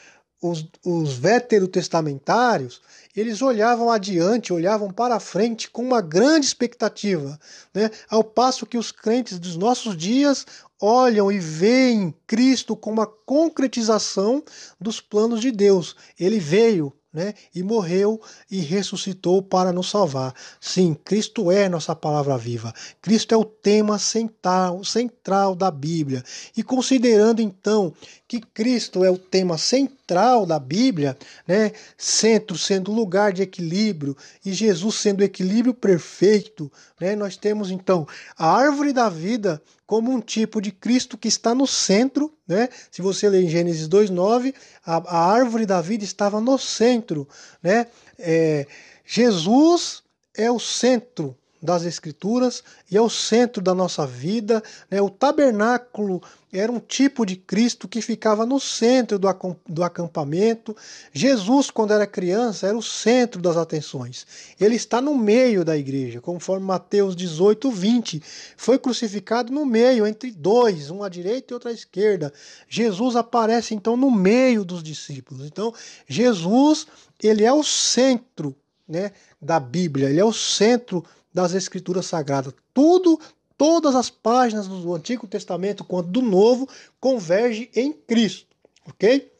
[0.41, 2.81] os, os veterotestamentários,
[3.15, 7.39] eles olhavam adiante, olhavam para frente com uma grande expectativa,
[7.73, 7.91] né?
[8.09, 10.45] ao passo que os crentes dos nossos dias
[10.81, 14.43] olham e veem Cristo como a concretização
[14.79, 15.95] dos planos de Deus.
[16.19, 17.33] Ele veio, né?
[17.53, 20.33] E morreu e ressuscitou para nos salvar.
[20.59, 22.73] Sim, Cristo é nossa palavra viva.
[23.01, 26.23] Cristo é o tema central, central da Bíblia.
[26.55, 27.93] E considerando então
[28.27, 30.00] que Cristo é o tema central
[30.45, 31.71] da Bíblia, né?
[31.97, 37.15] Centro sendo lugar de equilíbrio e Jesus sendo o equilíbrio perfeito, né?
[37.15, 41.65] Nós temos então a árvore da vida como um tipo de Cristo que está no
[41.65, 42.69] centro, né?
[42.89, 44.53] Se você ler em Gênesis 2:9,
[44.85, 47.27] a, a árvore da vida estava no centro,
[47.63, 47.87] né?
[48.19, 48.67] É,
[49.05, 50.03] Jesus
[50.35, 54.63] é o centro das Escrituras e é o centro da nossa vida.
[54.89, 55.01] Né?
[55.01, 56.21] O tabernáculo
[56.51, 60.75] era um tipo de Cristo que ficava no centro do, acampamento.
[61.13, 64.25] Jesus, quando era criança, era o centro das atenções.
[64.59, 68.21] Ele está no meio da igreja, conforme Mateus 18, 20.
[68.57, 72.33] Foi crucificado no meio, entre dois, um à direita e outro à esquerda.
[72.67, 75.45] Jesus aparece então no meio dos discípulos.
[75.45, 75.73] Então,
[76.05, 76.85] Jesus,
[77.23, 78.53] ele é o centro
[78.87, 82.53] né, da Bíblia, ele é o centro das Escrituras Sagradas.
[82.73, 83.19] Tudo,
[83.57, 86.67] todas as páginas do Antigo Testamento quanto do Novo
[86.99, 88.47] converge em Cristo,
[88.87, 89.31] ok?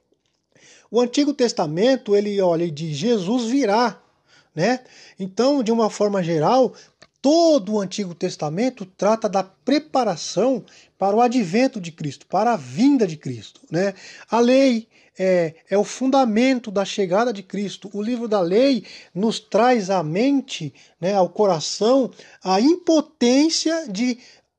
[0.90, 4.02] O Antigo Testamento ele olha de Jesus virá,
[4.54, 4.82] né?
[5.18, 6.74] Então, de uma forma geral,
[7.22, 10.66] todo o Antigo Testamento trata da preparação
[10.98, 13.94] para o advento de Cristo, para a vinda de Cristo, né?
[14.30, 14.88] A lei,
[15.24, 17.92] é, é o fundamento da chegada de Cristo.
[17.94, 22.10] O livro da lei nos traz à mente, né, ao coração,
[22.44, 24.18] a impotência de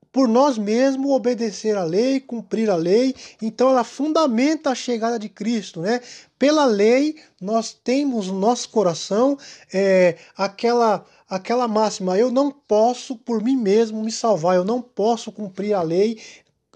[0.09, 3.15] por nós mesmos obedecer a lei, cumprir a lei.
[3.41, 5.99] Então ela fundamenta a chegada de Cristo, né?
[6.37, 9.37] Pela lei nós temos no nosso coração
[9.73, 15.31] é, aquela aquela máxima: eu não posso por mim mesmo me salvar, eu não posso
[15.31, 16.19] cumprir a lei,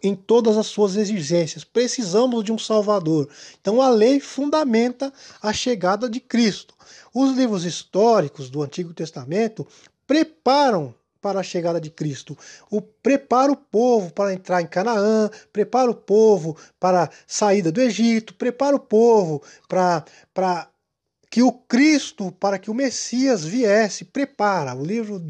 [0.04, 1.64] em todas as suas exigências.
[1.64, 3.30] Precisamos de um Salvador.
[3.60, 6.76] Então a lei fundamenta a chegada de Cristo.
[7.14, 9.68] Os livros históricos do Antigo Testamento
[10.06, 12.38] preparam para a chegada de Cristo.
[12.70, 17.82] O prepara o povo para entrar em Canaã, prepara o povo para a saída do
[17.82, 20.70] Egito, prepara o povo para para
[21.30, 24.74] que o Cristo, para que o Messias viesse, prepara.
[24.74, 25.22] O livro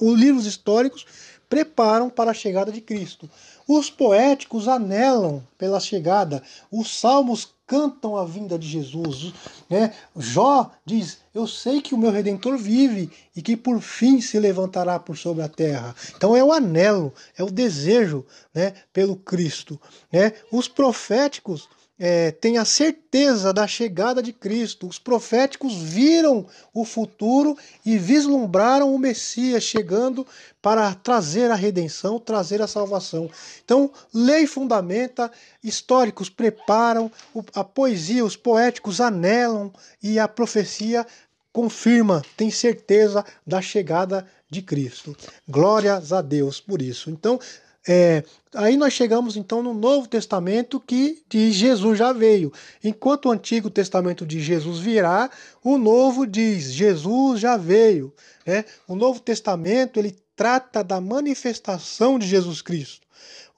[0.00, 1.06] os livros históricos
[1.48, 3.30] preparam para a chegada de Cristo.
[3.66, 9.32] Os poéticos anelam pela chegada, os salmos cantam a vinda de Jesus.
[9.70, 9.94] Né?
[10.16, 14.98] Jó diz: Eu sei que o meu redentor vive e que por fim se levantará
[14.98, 15.94] por sobre a terra.
[16.14, 19.80] Então é o anelo, é o desejo né, pelo Cristo.
[20.12, 20.34] Né?
[20.50, 21.68] Os proféticos
[22.04, 24.88] é, tem a certeza da chegada de Cristo.
[24.88, 30.26] Os proféticos viram o futuro e vislumbraram o Messias chegando
[30.60, 33.30] para trazer a redenção, trazer a salvação.
[33.64, 35.30] Então, lei fundamenta,
[35.62, 37.08] históricos preparam,
[37.54, 41.06] a poesia, os poéticos anelam e a profecia
[41.52, 45.16] confirma, tem certeza da chegada de Cristo.
[45.48, 47.10] Glórias a Deus por isso.
[47.10, 47.38] Então,
[47.86, 48.22] é,
[48.54, 52.52] aí nós chegamos então no Novo Testamento que diz Jesus já veio.
[52.82, 55.30] Enquanto o Antigo Testamento diz Jesus virá,
[55.64, 58.12] o Novo diz Jesus já veio.
[58.46, 58.64] Né?
[58.86, 63.06] O Novo Testamento ele trata da manifestação de Jesus Cristo.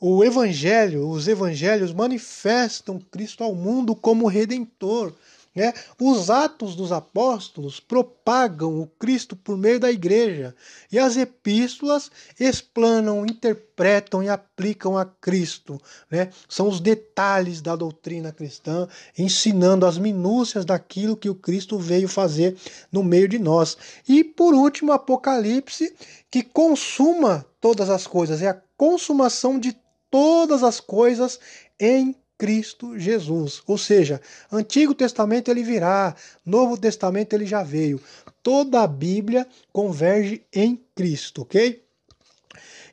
[0.01, 5.13] O Evangelho, os Evangelhos manifestam Cristo ao mundo como Redentor.
[5.55, 5.73] Né?
[6.01, 10.55] Os atos dos apóstolos propagam o Cristo por meio da igreja
[10.91, 15.81] e as epístolas explanam, interpretam e aplicam a Cristo.
[16.11, 16.31] Né?
[16.49, 22.57] São os detalhes da doutrina cristã, ensinando as minúcias daquilo que o Cristo veio fazer
[22.91, 23.77] no meio de nós.
[24.09, 25.95] E por último, Apocalipse,
[26.29, 29.77] que consuma todas as coisas, é a consumação de
[30.11, 31.39] todas as coisas
[31.79, 32.15] em
[32.45, 33.63] Cristo Jesus.
[33.67, 34.21] Ou seja,
[34.53, 37.99] Antigo Testamento ele virá, Novo Testamento ele já veio.
[38.43, 41.83] Toda a Bíblia converge em Cristo, ok?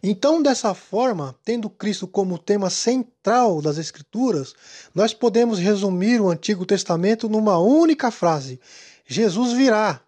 [0.02, 4.54] Então, dessa forma, tendo Cristo como tema central das Escrituras,
[4.96, 8.58] nós podemos resumir o Antigo Testamento numa única frase:
[9.06, 10.00] Jesus virá,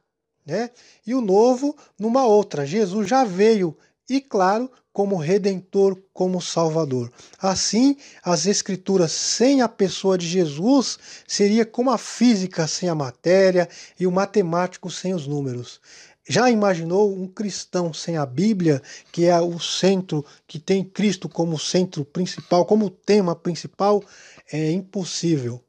[0.46, 0.70] né?
[1.06, 3.78] E o Novo numa outra: Jesus já veio.
[4.10, 7.12] E claro, como redentor, como salvador.
[7.40, 13.68] Assim, as escrituras sem a pessoa de Jesus seria como a física sem a matéria
[14.00, 15.82] e o matemático sem os números.
[16.30, 21.60] Já imaginou um cristão sem a Bíblia, que é o centro, que tem Cristo como
[21.60, 24.02] centro principal, como tema principal?
[24.50, 25.62] É impossível.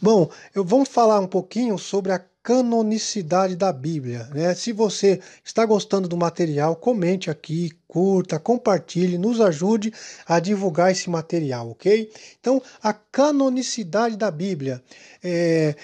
[0.00, 4.28] Bom, eu vamos falar um pouquinho sobre a canonicidade da Bíblia.
[4.32, 4.54] Né?
[4.54, 9.92] Se você está gostando do material, comente aqui, curta, compartilhe, nos ajude
[10.24, 12.08] a divulgar esse material, ok?
[12.38, 14.80] Então, a canonicidade da Bíblia.
[15.24, 15.74] É,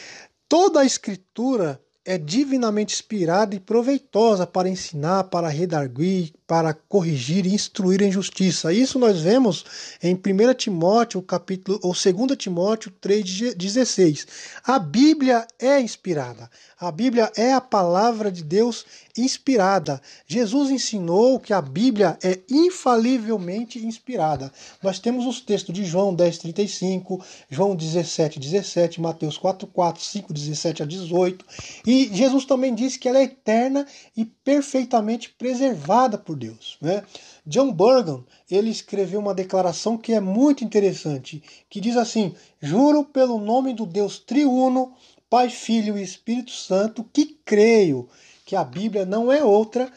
[0.48, 7.54] toda a escritura é divinamente inspirada e proveitosa para ensinar, para redarguir, para corrigir e
[7.54, 8.74] instruir em justiça.
[8.74, 9.64] Isso nós vemos
[10.02, 14.26] em 1 Timóteo, capítulo, ou 2 Timóteo 3,16.
[14.62, 16.50] A Bíblia é inspirada.
[16.78, 18.84] A Bíblia é a palavra de Deus
[19.16, 20.02] inspirada.
[20.26, 24.52] Jesus ensinou que a Bíblia é infalivelmente inspirada.
[24.82, 31.44] Nós temos os textos de João 10:35, João 17:17, Mateus 4:4, 5:17 a 18.
[31.86, 33.86] E Jesus também disse que ela é eterna
[34.16, 37.04] e perfeitamente preservada por Deus, né?
[37.46, 43.38] John Burgon, ele escreveu uma declaração que é muito interessante, que diz assim: "Juro pelo
[43.38, 44.92] nome do Deus triuno,
[45.30, 48.08] Pai, Filho e Espírito Santo, que creio
[48.44, 49.90] que a Bíblia não é outra,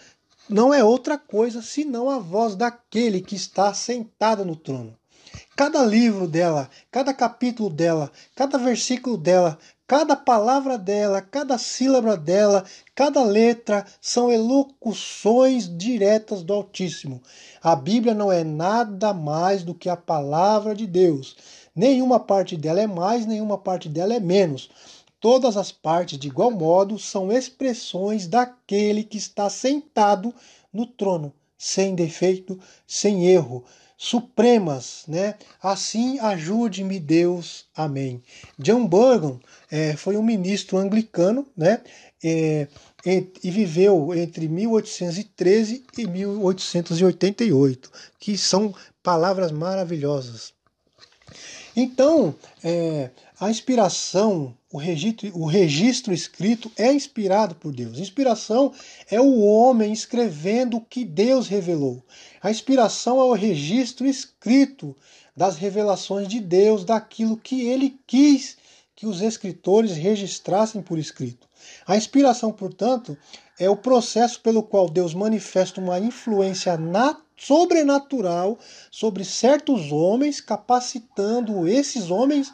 [0.47, 4.95] não é outra coisa senão a voz daquele que está sentado no trono.
[5.55, 12.63] Cada livro dela, cada capítulo dela, cada versículo dela, cada palavra dela, cada sílaba dela,
[12.95, 17.21] cada letra são elocuções diretas do Altíssimo.
[17.61, 21.35] A Bíblia não é nada mais do que a palavra de Deus.
[21.75, 24.69] Nenhuma parte dela é mais, nenhuma parte dela é menos.
[25.19, 30.33] Todas as partes, de igual modo, são expressões daquele que está sentado
[30.73, 31.33] no trono,
[31.65, 33.65] sem defeito, sem erro,
[33.97, 35.33] supremas, né?
[35.59, 38.21] Assim ajude-me Deus, amém.
[38.59, 39.39] John Burgon
[39.71, 41.81] é, foi um ministro anglicano, né?
[42.23, 42.67] É,
[43.03, 50.53] e, viveu entre 1813 e 1888, que são palavras maravilhosas.
[51.75, 57.97] Então, é, a inspiração, o registro, o registro escrito é inspirado por Deus.
[57.97, 58.73] Inspiração
[59.09, 62.03] é o homem escrevendo o que Deus revelou.
[62.41, 64.93] A inspiração é o registro escrito
[65.33, 68.57] das revelações de Deus, daquilo que ele quis
[68.93, 71.47] que os escritores registrassem por escrito.
[71.87, 73.17] A inspiração, portanto,
[73.57, 76.77] é o processo pelo qual Deus manifesta uma influência
[77.37, 78.59] sobrenatural
[78.91, 82.51] sobre certos homens, capacitando esses homens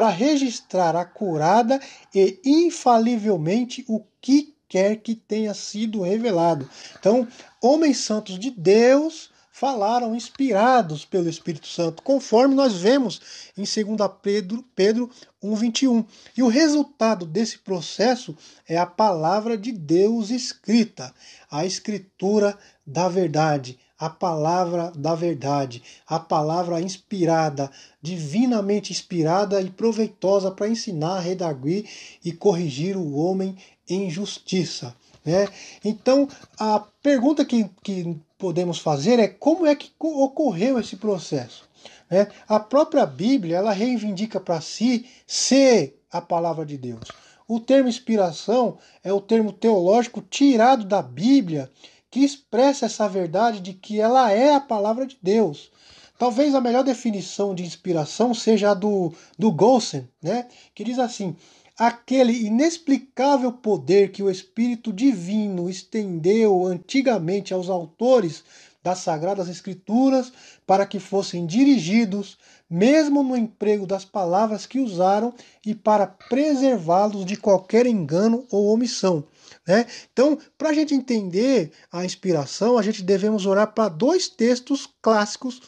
[0.00, 1.78] para registrar acurada
[2.14, 6.66] e infalivelmente o que quer que tenha sido revelado.
[6.98, 7.28] Então,
[7.60, 13.20] homens santos de Deus falaram inspirados pelo Espírito Santo, conforme nós vemos
[13.58, 15.10] em 2 Pedro, Pedro
[15.44, 16.06] 1,21.
[16.34, 18.34] E o resultado desse processo
[18.66, 21.14] é a palavra de Deus escrita,
[21.50, 30.50] a escritura da verdade, a palavra da verdade, a palavra inspirada, divinamente inspirada e proveitosa
[30.50, 31.86] para ensinar, redarguir
[32.24, 33.54] e corrigir o homem
[33.86, 34.96] em justiça.
[35.22, 35.46] Né?
[35.84, 36.26] Então,
[36.58, 41.68] a pergunta que, que podemos fazer é como é que ocorreu esse processo.
[42.10, 42.26] Né?
[42.48, 47.04] A própria Bíblia ela reivindica para si ser a palavra de Deus.
[47.46, 51.70] O termo inspiração é o termo teológico tirado da Bíblia
[52.10, 55.70] que expressa essa verdade de que ela é a palavra de Deus.
[56.18, 60.48] Talvez a melhor definição de inspiração seja a do, do Gossen, né?
[60.74, 61.34] que diz assim:
[61.78, 68.44] aquele inexplicável poder que o Espírito Divino estendeu antigamente aos autores
[68.82, 70.32] das Sagradas Escrituras
[70.66, 72.36] para que fossem dirigidos,
[72.68, 75.32] mesmo no emprego das palavras que usaram,
[75.64, 79.24] e para preservá-los de qualquer engano ou omissão.
[79.70, 79.86] Né?
[80.12, 85.62] Então, para a gente entender a inspiração, a gente devemos orar para dois textos clássicos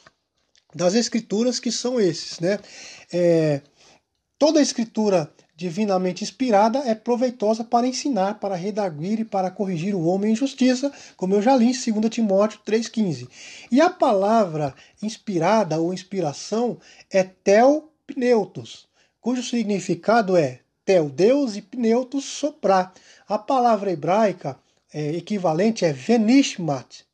[0.75, 2.41] das Escrituras que são esses.
[2.41, 2.59] Né?
[3.13, 3.61] É,
[4.37, 10.05] toda a Escritura divinamente inspirada é proveitosa para ensinar, para redarguir e para corrigir o
[10.05, 13.29] homem em justiça, como eu já li em 2 Timóteo 3,15.
[13.71, 18.89] E a palavra inspirada ou inspiração é telpneutos,
[19.21, 22.93] cujo significado é tel, Deus, e pneutos, soprar.
[23.29, 24.59] A palavra hebraica
[24.93, 27.05] é, equivalente é venishmat,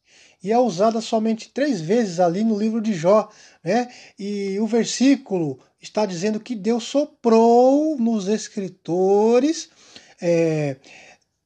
[0.42, 3.28] e é usada somente três vezes ali no livro de Jó.
[3.62, 3.88] Né?
[4.18, 9.68] E o versículo está dizendo que Deus soprou nos escritores
[10.20, 10.76] é,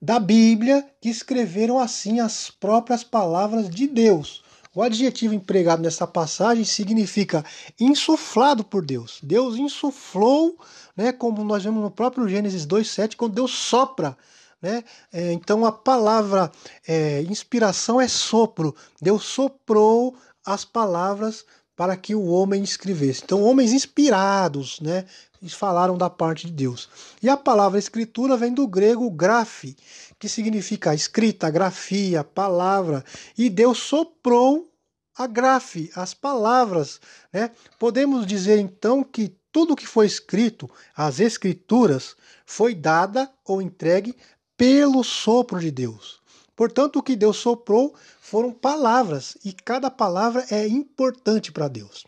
[0.00, 4.42] da Bíblia que escreveram assim as próprias palavras de Deus.
[4.74, 7.44] O adjetivo empregado nessa passagem significa
[7.78, 9.18] insuflado por Deus.
[9.22, 10.56] Deus insuflou,
[10.96, 14.16] né, como nós vemos no próprio Gênesis 2,7, quando Deus sopra.
[14.62, 14.82] Né?
[15.12, 16.50] É, então a palavra
[16.88, 18.74] é, inspiração é sopro.
[19.00, 21.44] Deus soprou as palavras
[21.76, 23.22] para que o homem escrevesse.
[23.24, 25.04] Então, homens inspirados, né?
[25.50, 26.88] falaram da parte de Deus.
[27.20, 29.76] E a palavra escritura vem do grego graphe,
[30.18, 33.04] que significa escrita, grafia, palavra.
[33.36, 34.71] E Deus soprou
[35.16, 37.00] a grafe, as palavras.
[37.32, 37.50] Né?
[37.78, 44.16] Podemos dizer então que tudo que foi escrito, as escrituras, foi dada ou entregue
[44.56, 46.20] pelo sopro de Deus.
[46.56, 52.04] Portanto, o que Deus soprou foram palavras, e cada palavra é importante para Deus.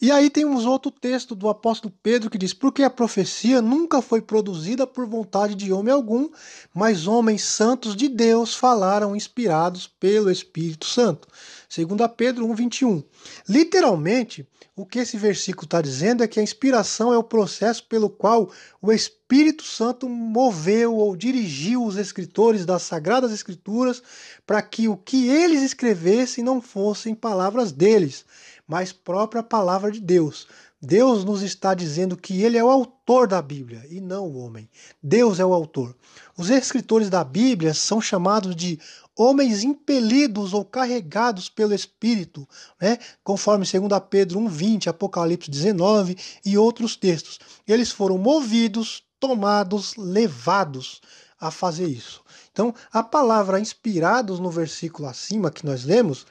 [0.00, 4.22] E aí temos outro texto do apóstolo Pedro que diz: Porque a profecia nunca foi
[4.22, 6.28] produzida por vontade de homem algum,
[6.72, 11.26] mas homens santos de Deus falaram inspirados pelo Espírito Santo.
[11.68, 13.02] Segundo Pedro 1:21.
[13.48, 14.46] Literalmente,
[14.76, 18.52] o que esse versículo está dizendo é que a inspiração é o processo pelo qual
[18.80, 24.00] o Espírito Santo moveu ou dirigiu os escritores das Sagradas Escrituras
[24.46, 28.24] para que o que eles escrevessem não fossem palavras deles,
[28.68, 30.46] mas própria palavra de Deus.
[30.80, 34.68] Deus nos está dizendo que ele é o autor da Bíblia e não o homem.
[35.02, 35.96] Deus é o autor.
[36.36, 38.78] Os escritores da Bíblia são chamados de
[39.16, 42.48] homens impelidos ou carregados pelo Espírito,
[42.80, 42.98] né?
[43.24, 47.40] conforme 2 Pedro 1,20, Apocalipse 19 e outros textos.
[47.66, 51.00] Eles foram movidos, tomados, levados
[51.40, 52.22] a fazer isso.
[52.52, 56.26] Então, a palavra inspirados no versículo acima que nós lemos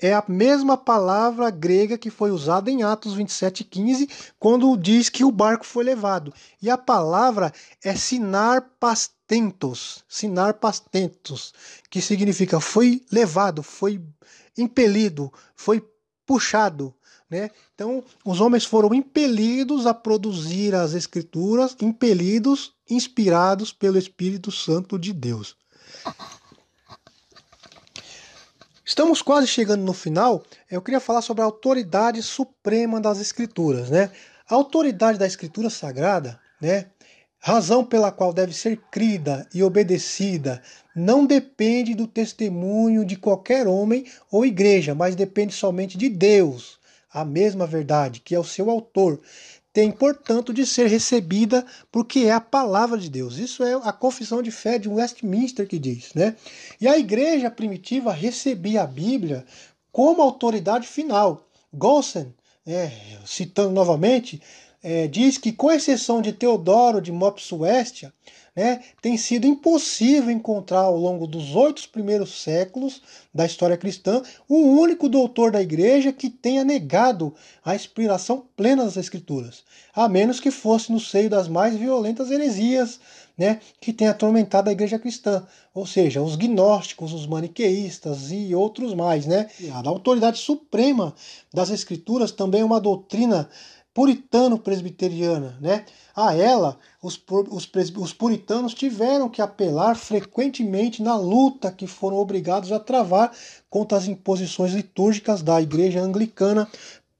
[0.00, 5.32] é a mesma palavra grega que foi usada em Atos 27,15, quando diz que o
[5.32, 6.32] barco foi levado.
[6.62, 11.52] E a palavra é sinar pastentos, sinar pastentos,
[11.90, 14.00] que significa foi levado, foi
[14.56, 15.84] impelido, foi
[16.24, 16.94] puxado.
[17.28, 17.50] Né?
[17.74, 25.12] Então, os homens foram impelidos a produzir as escrituras, impelidos, inspirados pelo Espírito Santo de
[25.12, 25.56] Deus.
[28.88, 30.42] Estamos quase chegando no final.
[30.70, 34.10] Eu queria falar sobre a autoridade suprema das Escrituras, né?
[34.48, 36.86] A autoridade da Escritura Sagrada, né?
[37.38, 40.62] Razão pela qual deve ser crida e obedecida
[40.96, 46.78] não depende do testemunho de qualquer homem ou igreja, mas depende somente de Deus,
[47.12, 49.20] a mesma verdade, que é o seu autor
[49.78, 53.38] tem, portanto, de ser recebida porque é a palavra de Deus.
[53.38, 56.34] Isso é a confissão de fé de Westminster que diz, né?
[56.80, 59.46] E a igreja primitiva recebia a Bíblia
[59.92, 61.46] como autoridade final.
[61.72, 62.34] Gossen,
[62.66, 62.90] é,
[63.24, 64.42] citando novamente,
[64.82, 68.12] é, diz que, com exceção de Teodoro de Mopsuestia,
[68.58, 73.00] né, tem sido impossível encontrar ao longo dos oito primeiros séculos
[73.32, 74.20] da história cristã
[74.50, 77.32] um único doutor da igreja que tenha negado
[77.64, 79.62] a inspiração plena das Escrituras,
[79.94, 82.98] a menos que fosse no seio das mais violentas heresias
[83.38, 88.92] né, que tem atormentado a igreja cristã, ou seja, os gnósticos, os maniqueístas e outros
[88.92, 89.24] mais.
[89.26, 89.48] Né?
[89.72, 91.14] A autoridade suprema
[91.54, 93.48] das Escrituras também é uma doutrina
[93.94, 95.56] puritano-presbiteriana.
[95.60, 95.84] Né?
[96.14, 97.20] A ela, os,
[97.50, 103.32] os, os puritanos tiveram que apelar frequentemente na luta que foram obrigados a travar
[103.68, 106.68] contra as imposições litúrgicas da igreja anglicana,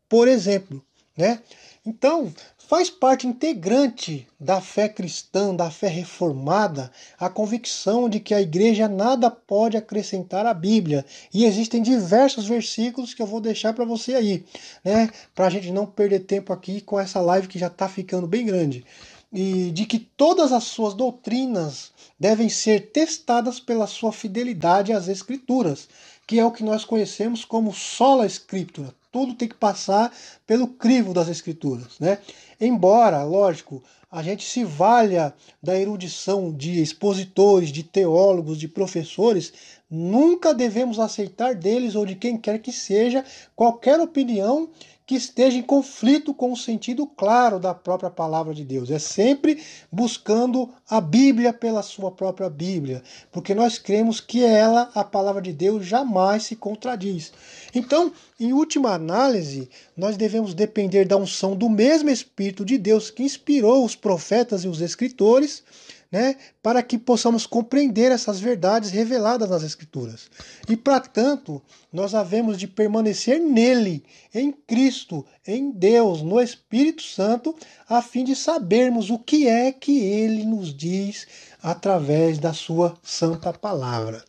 [0.08, 0.82] por exemplo.
[1.16, 1.40] Né?
[1.84, 2.32] Então,
[2.68, 8.86] Faz parte integrante da fé cristã, da fé reformada, a convicção de que a igreja
[8.86, 11.02] nada pode acrescentar à Bíblia.
[11.32, 14.44] E existem diversos versículos que eu vou deixar para você aí,
[14.84, 15.08] né?
[15.34, 18.44] Para a gente não perder tempo aqui com essa live que já está ficando bem
[18.44, 18.84] grande.
[19.32, 21.90] E de que todas as suas doutrinas
[22.20, 25.88] devem ser testadas pela sua fidelidade às Escrituras,
[26.26, 28.97] que é o que nós conhecemos como sola Escritura.
[29.10, 30.12] Tudo tem que passar
[30.46, 32.18] pelo crivo das Escrituras, né?
[32.60, 39.52] Embora, lógico, a gente se valha da erudição de expositores, de teólogos, de professores,
[39.90, 44.70] nunca devemos aceitar deles ou de quem quer que seja qualquer opinião
[45.08, 48.90] que esteja em conflito com o sentido claro da própria palavra de Deus.
[48.90, 49.58] É sempre
[49.90, 53.02] buscando a Bíblia pela sua própria Bíblia,
[53.32, 57.32] porque nós cremos que ela, a palavra de Deus, jamais se contradiz.
[57.74, 63.22] Então, em última análise, nós devemos depender da unção do mesmo Espírito de Deus que
[63.22, 65.62] inspirou os profetas e os escritores
[66.10, 70.30] né, para que possamos compreender essas verdades reveladas nas Escrituras.
[70.68, 74.04] E para tanto, nós havemos de permanecer nele,
[74.34, 77.54] em Cristo, em Deus, no Espírito Santo,
[77.88, 81.26] a fim de sabermos o que é que ele nos diz
[81.62, 84.24] através da sua santa palavra.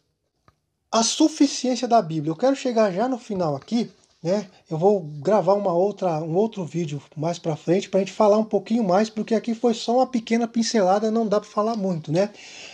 [0.91, 2.31] A suficiência da Bíblia.
[2.31, 3.91] Eu quero chegar já no final aqui
[4.21, 4.47] né?
[4.69, 8.37] Eu vou gravar uma outra, um outro vídeo mais para frente para a gente falar
[8.37, 12.11] um pouquinho mais, porque aqui foi só uma pequena pincelada, não dá para falar muito,
[12.11, 12.29] né?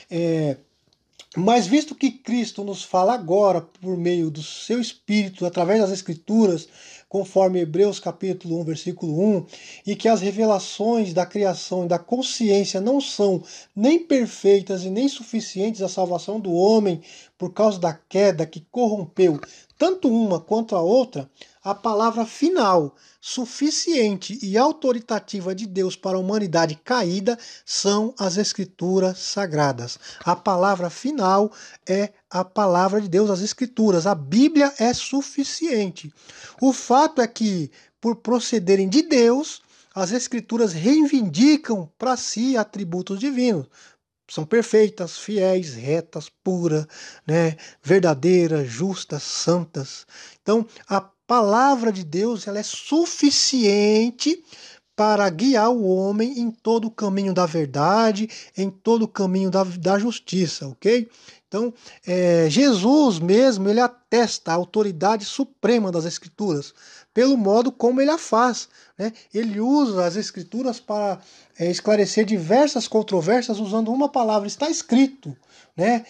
[0.10, 0.58] É,
[1.38, 6.68] Mas visto que Cristo nos fala agora por meio do seu Espírito, através das Escrituras,
[7.10, 9.46] conforme Hebreus capítulo 1, versículo 1,
[9.86, 13.44] e que as revelações da criação e da consciência não são
[13.76, 17.02] nem perfeitas e nem suficientes à salvação do homem
[17.38, 19.40] por causa da queda que corrompeu
[19.78, 21.30] tanto uma quanto a outra,
[21.64, 29.20] a palavra final, suficiente e autoritativa de Deus para a humanidade caída são as Escrituras
[29.20, 30.00] sagradas.
[30.24, 31.52] A palavra final
[31.88, 34.08] é a palavra de Deus, as Escrituras.
[34.08, 36.14] A Bíblia é suficiente.
[36.62, 39.62] O fato é que, por procederem de Deus,
[39.94, 43.68] as Escrituras reivindicam para si atributos divinos
[44.28, 46.88] são perfeitas, fiéis, retas, puras,
[47.28, 50.06] né, verdadeiras, justas, santas.
[50.42, 54.44] Então, a palavra de Deus ela é suficiente
[54.96, 59.64] para guiar o homem em todo o caminho da verdade, em todo o caminho da,
[59.64, 61.10] da justiça, ok?
[61.48, 61.74] Então,
[62.06, 66.74] é, Jesus mesmo, ele atesta a autoridade suprema das Escrituras,
[67.16, 68.68] pelo modo como ele a faz.
[69.00, 69.14] Né?
[69.34, 71.18] Ele usa as Escrituras para
[71.58, 75.36] é, esclarecer diversas controvérsias usando uma palavra, está escrito.
[75.78, 76.06] Né?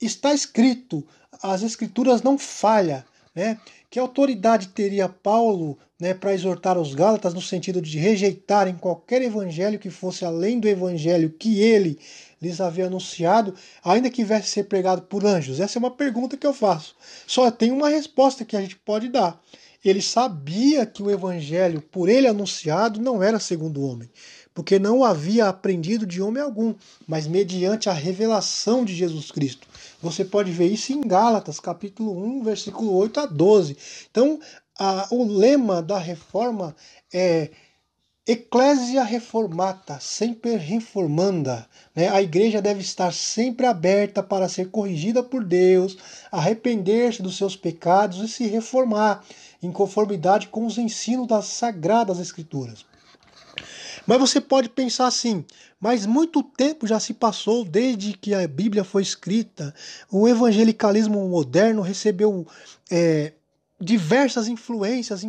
[0.00, 1.04] Está escrito,
[1.42, 3.02] as Escrituras não falham.
[3.34, 3.58] Né?
[3.88, 9.78] Que autoridade teria Paulo né, para exortar os Gálatas no sentido de rejeitarem qualquer evangelho
[9.78, 11.98] que fosse além do evangelho que ele
[12.40, 15.60] lhes havia anunciado, ainda que viesse ser pregado por anjos?
[15.60, 16.96] Essa é uma pergunta que eu faço.
[17.26, 19.40] Só tem uma resposta que a gente pode dar.
[19.84, 24.10] Ele sabia que o evangelho por ele anunciado não era segundo o homem,
[24.54, 26.74] porque não havia aprendido de homem algum,
[27.06, 29.66] mas mediante a revelação de Jesus Cristo.
[30.02, 33.76] Você pode ver isso em Gálatas, capítulo 1, versículo 8 a 12.
[34.10, 34.38] Então,
[34.78, 36.74] a, o lema da reforma
[37.12, 37.50] é
[38.26, 41.66] Ecclesia reformata, sempre reformanda.
[41.96, 42.08] Né?
[42.08, 45.98] A igreja deve estar sempre aberta para ser corrigida por Deus,
[46.30, 49.24] arrepender-se dos seus pecados e se reformar,
[49.62, 52.84] em conformidade com os ensinos das sagradas Escrituras.
[54.06, 55.44] Mas você pode pensar assim:
[55.80, 59.74] mas muito tempo já se passou desde que a Bíblia foi escrita.
[60.10, 62.46] O evangelicalismo moderno recebeu
[62.90, 63.32] é,
[63.80, 65.26] diversas influências,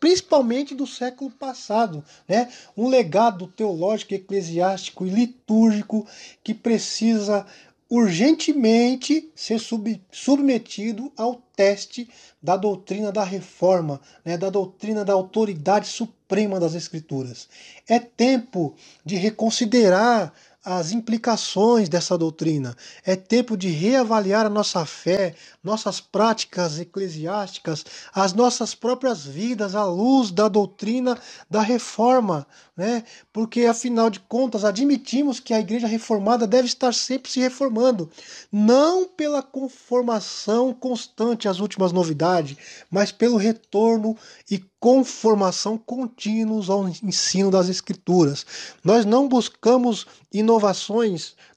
[0.00, 2.50] principalmente do século passado, né?
[2.76, 6.06] Um legado teológico, eclesiástico e litúrgico
[6.42, 7.46] que precisa
[7.88, 12.08] urgentemente ser sub, submetido ao teste
[12.42, 17.48] da doutrina da reforma, né, da doutrina da autoridade suprema das Escrituras.
[17.88, 18.74] É tempo
[19.04, 20.32] de reconsiderar
[20.64, 22.74] as implicações dessa doutrina.
[23.04, 27.84] É tempo de reavaliar a nossa fé, nossas práticas eclesiásticas,
[28.14, 31.18] as nossas próprias vidas à luz da doutrina
[31.50, 32.46] da reforma,
[32.76, 33.04] né?
[33.32, 38.10] Porque afinal de contas admitimos que a igreja reformada deve estar sempre se reformando,
[38.50, 42.56] não pela conformação constante às últimas novidades,
[42.90, 44.16] mas pelo retorno
[44.50, 48.44] e conformação contínuos ao ensino das Escrituras.
[48.84, 50.53] Nós não buscamos inovações,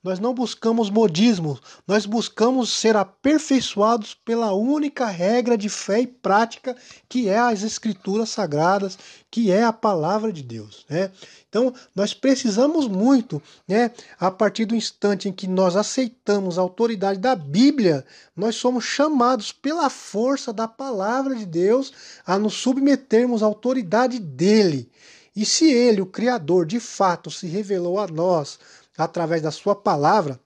[0.04, 6.76] nós não buscamos modismo, nós buscamos ser aperfeiçoados pela única regra de fé e prática
[7.10, 8.98] que é as Escrituras Sagradas,
[9.30, 10.86] que é a palavra de Deus.
[10.90, 11.12] Né?
[11.50, 17.20] Então, nós precisamos muito, né, a partir do instante em que nós aceitamos a autoridade
[17.20, 21.92] da Bíblia, nós somos chamados pela força da palavra de Deus
[22.26, 24.90] a nos submetermos à autoridade dele.
[25.36, 28.58] E se ele, o Criador, de fato se revelou a nós
[28.98, 30.40] através da sua palavra,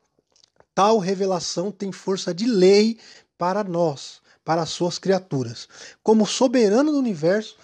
[0.75, 2.97] tal revelação tem força de lei
[3.37, 5.67] para nós para as suas criaturas.
[6.03, 7.55] Como soberano do universo,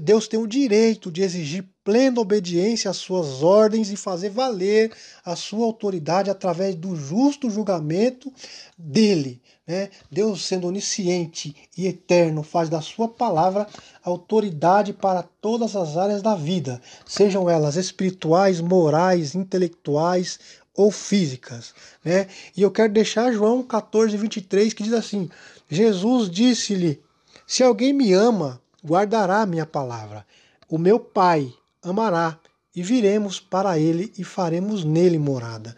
[0.00, 4.92] Deus tem o direito de exigir plena obediência às suas ordens e fazer valer
[5.24, 8.32] a sua autoridade através do justo julgamento
[8.76, 9.40] dele.
[9.68, 9.90] Né?
[10.10, 13.66] Deus, sendo onisciente e eterno, faz da sua palavra
[14.02, 20.40] autoridade para todas as áreas da vida, sejam elas espirituais, morais, intelectuais
[20.74, 21.74] ou físicas.
[22.02, 22.28] Né?
[22.56, 25.28] E eu quero deixar João 14, 23, que diz assim:
[25.68, 27.02] Jesus disse-lhe:
[27.46, 30.24] Se alguém me ama, guardará minha palavra.
[30.66, 31.52] O meu Pai
[31.82, 32.38] amará,
[32.74, 35.74] e viremos para ele e faremos nele morada.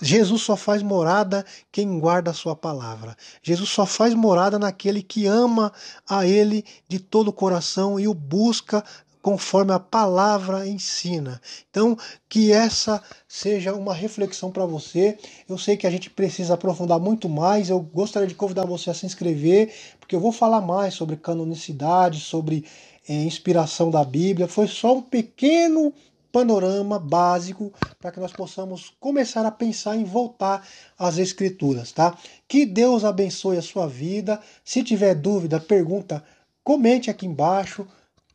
[0.00, 3.16] Jesus só faz morada quem guarda a sua palavra.
[3.42, 5.72] Jesus só faz morada naquele que ama
[6.08, 8.82] a ele de todo o coração e o busca
[9.22, 11.40] conforme a palavra ensina.
[11.70, 11.96] Então,
[12.28, 15.18] que essa seja uma reflexão para você.
[15.48, 17.68] Eu sei que a gente precisa aprofundar muito mais.
[17.68, 22.20] Eu gostaria de convidar você a se inscrever, porque eu vou falar mais sobre canonicidade,
[22.20, 22.64] sobre
[23.08, 24.48] é, inspiração da Bíblia.
[24.48, 25.92] Foi só um pequeno
[26.32, 30.66] panorama básico para que nós possamos começar a pensar em voltar
[30.98, 32.16] às escrituras, tá?
[32.46, 34.40] Que Deus abençoe a sua vida.
[34.64, 36.22] Se tiver dúvida, pergunta,
[36.62, 37.86] comente aqui embaixo,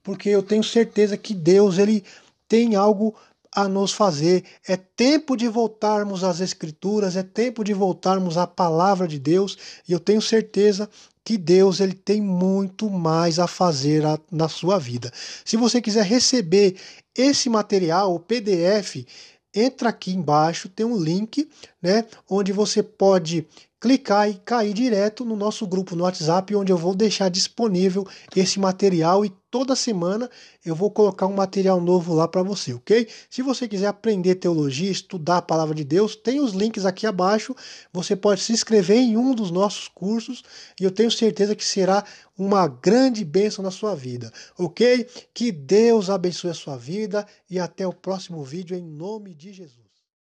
[0.04, 2.04] porque eu tenho certeza que Deus ele
[2.48, 3.16] tem algo
[3.56, 4.44] a nos fazer.
[4.68, 9.94] É tempo de voltarmos às Escrituras, é tempo de voltarmos à palavra de Deus, e
[9.94, 10.90] eu tenho certeza
[11.24, 15.12] que Deus ele tem muito mais a fazer a, na sua vida.
[15.44, 16.76] Se você quiser receber
[17.16, 19.06] esse material, o PDF,
[19.54, 21.50] entra aqui embaixo, tem um link,
[21.82, 23.48] né, onde você pode
[23.86, 28.04] clicar e cair direto no nosso grupo no WhatsApp, onde eu vou deixar disponível
[28.36, 30.28] esse material e toda semana
[30.66, 33.08] eu vou colocar um material novo lá para você, ok?
[33.30, 37.56] Se você quiser aprender teologia, estudar a palavra de Deus, tem os links aqui abaixo.
[37.94, 40.42] Você pode se inscrever em um dos nossos cursos
[40.82, 42.04] e eu tenho certeza que será
[42.36, 45.08] uma grande bênção na sua vida, ok?
[45.32, 49.85] Que Deus abençoe a sua vida e até o próximo vídeo em nome de Jesus.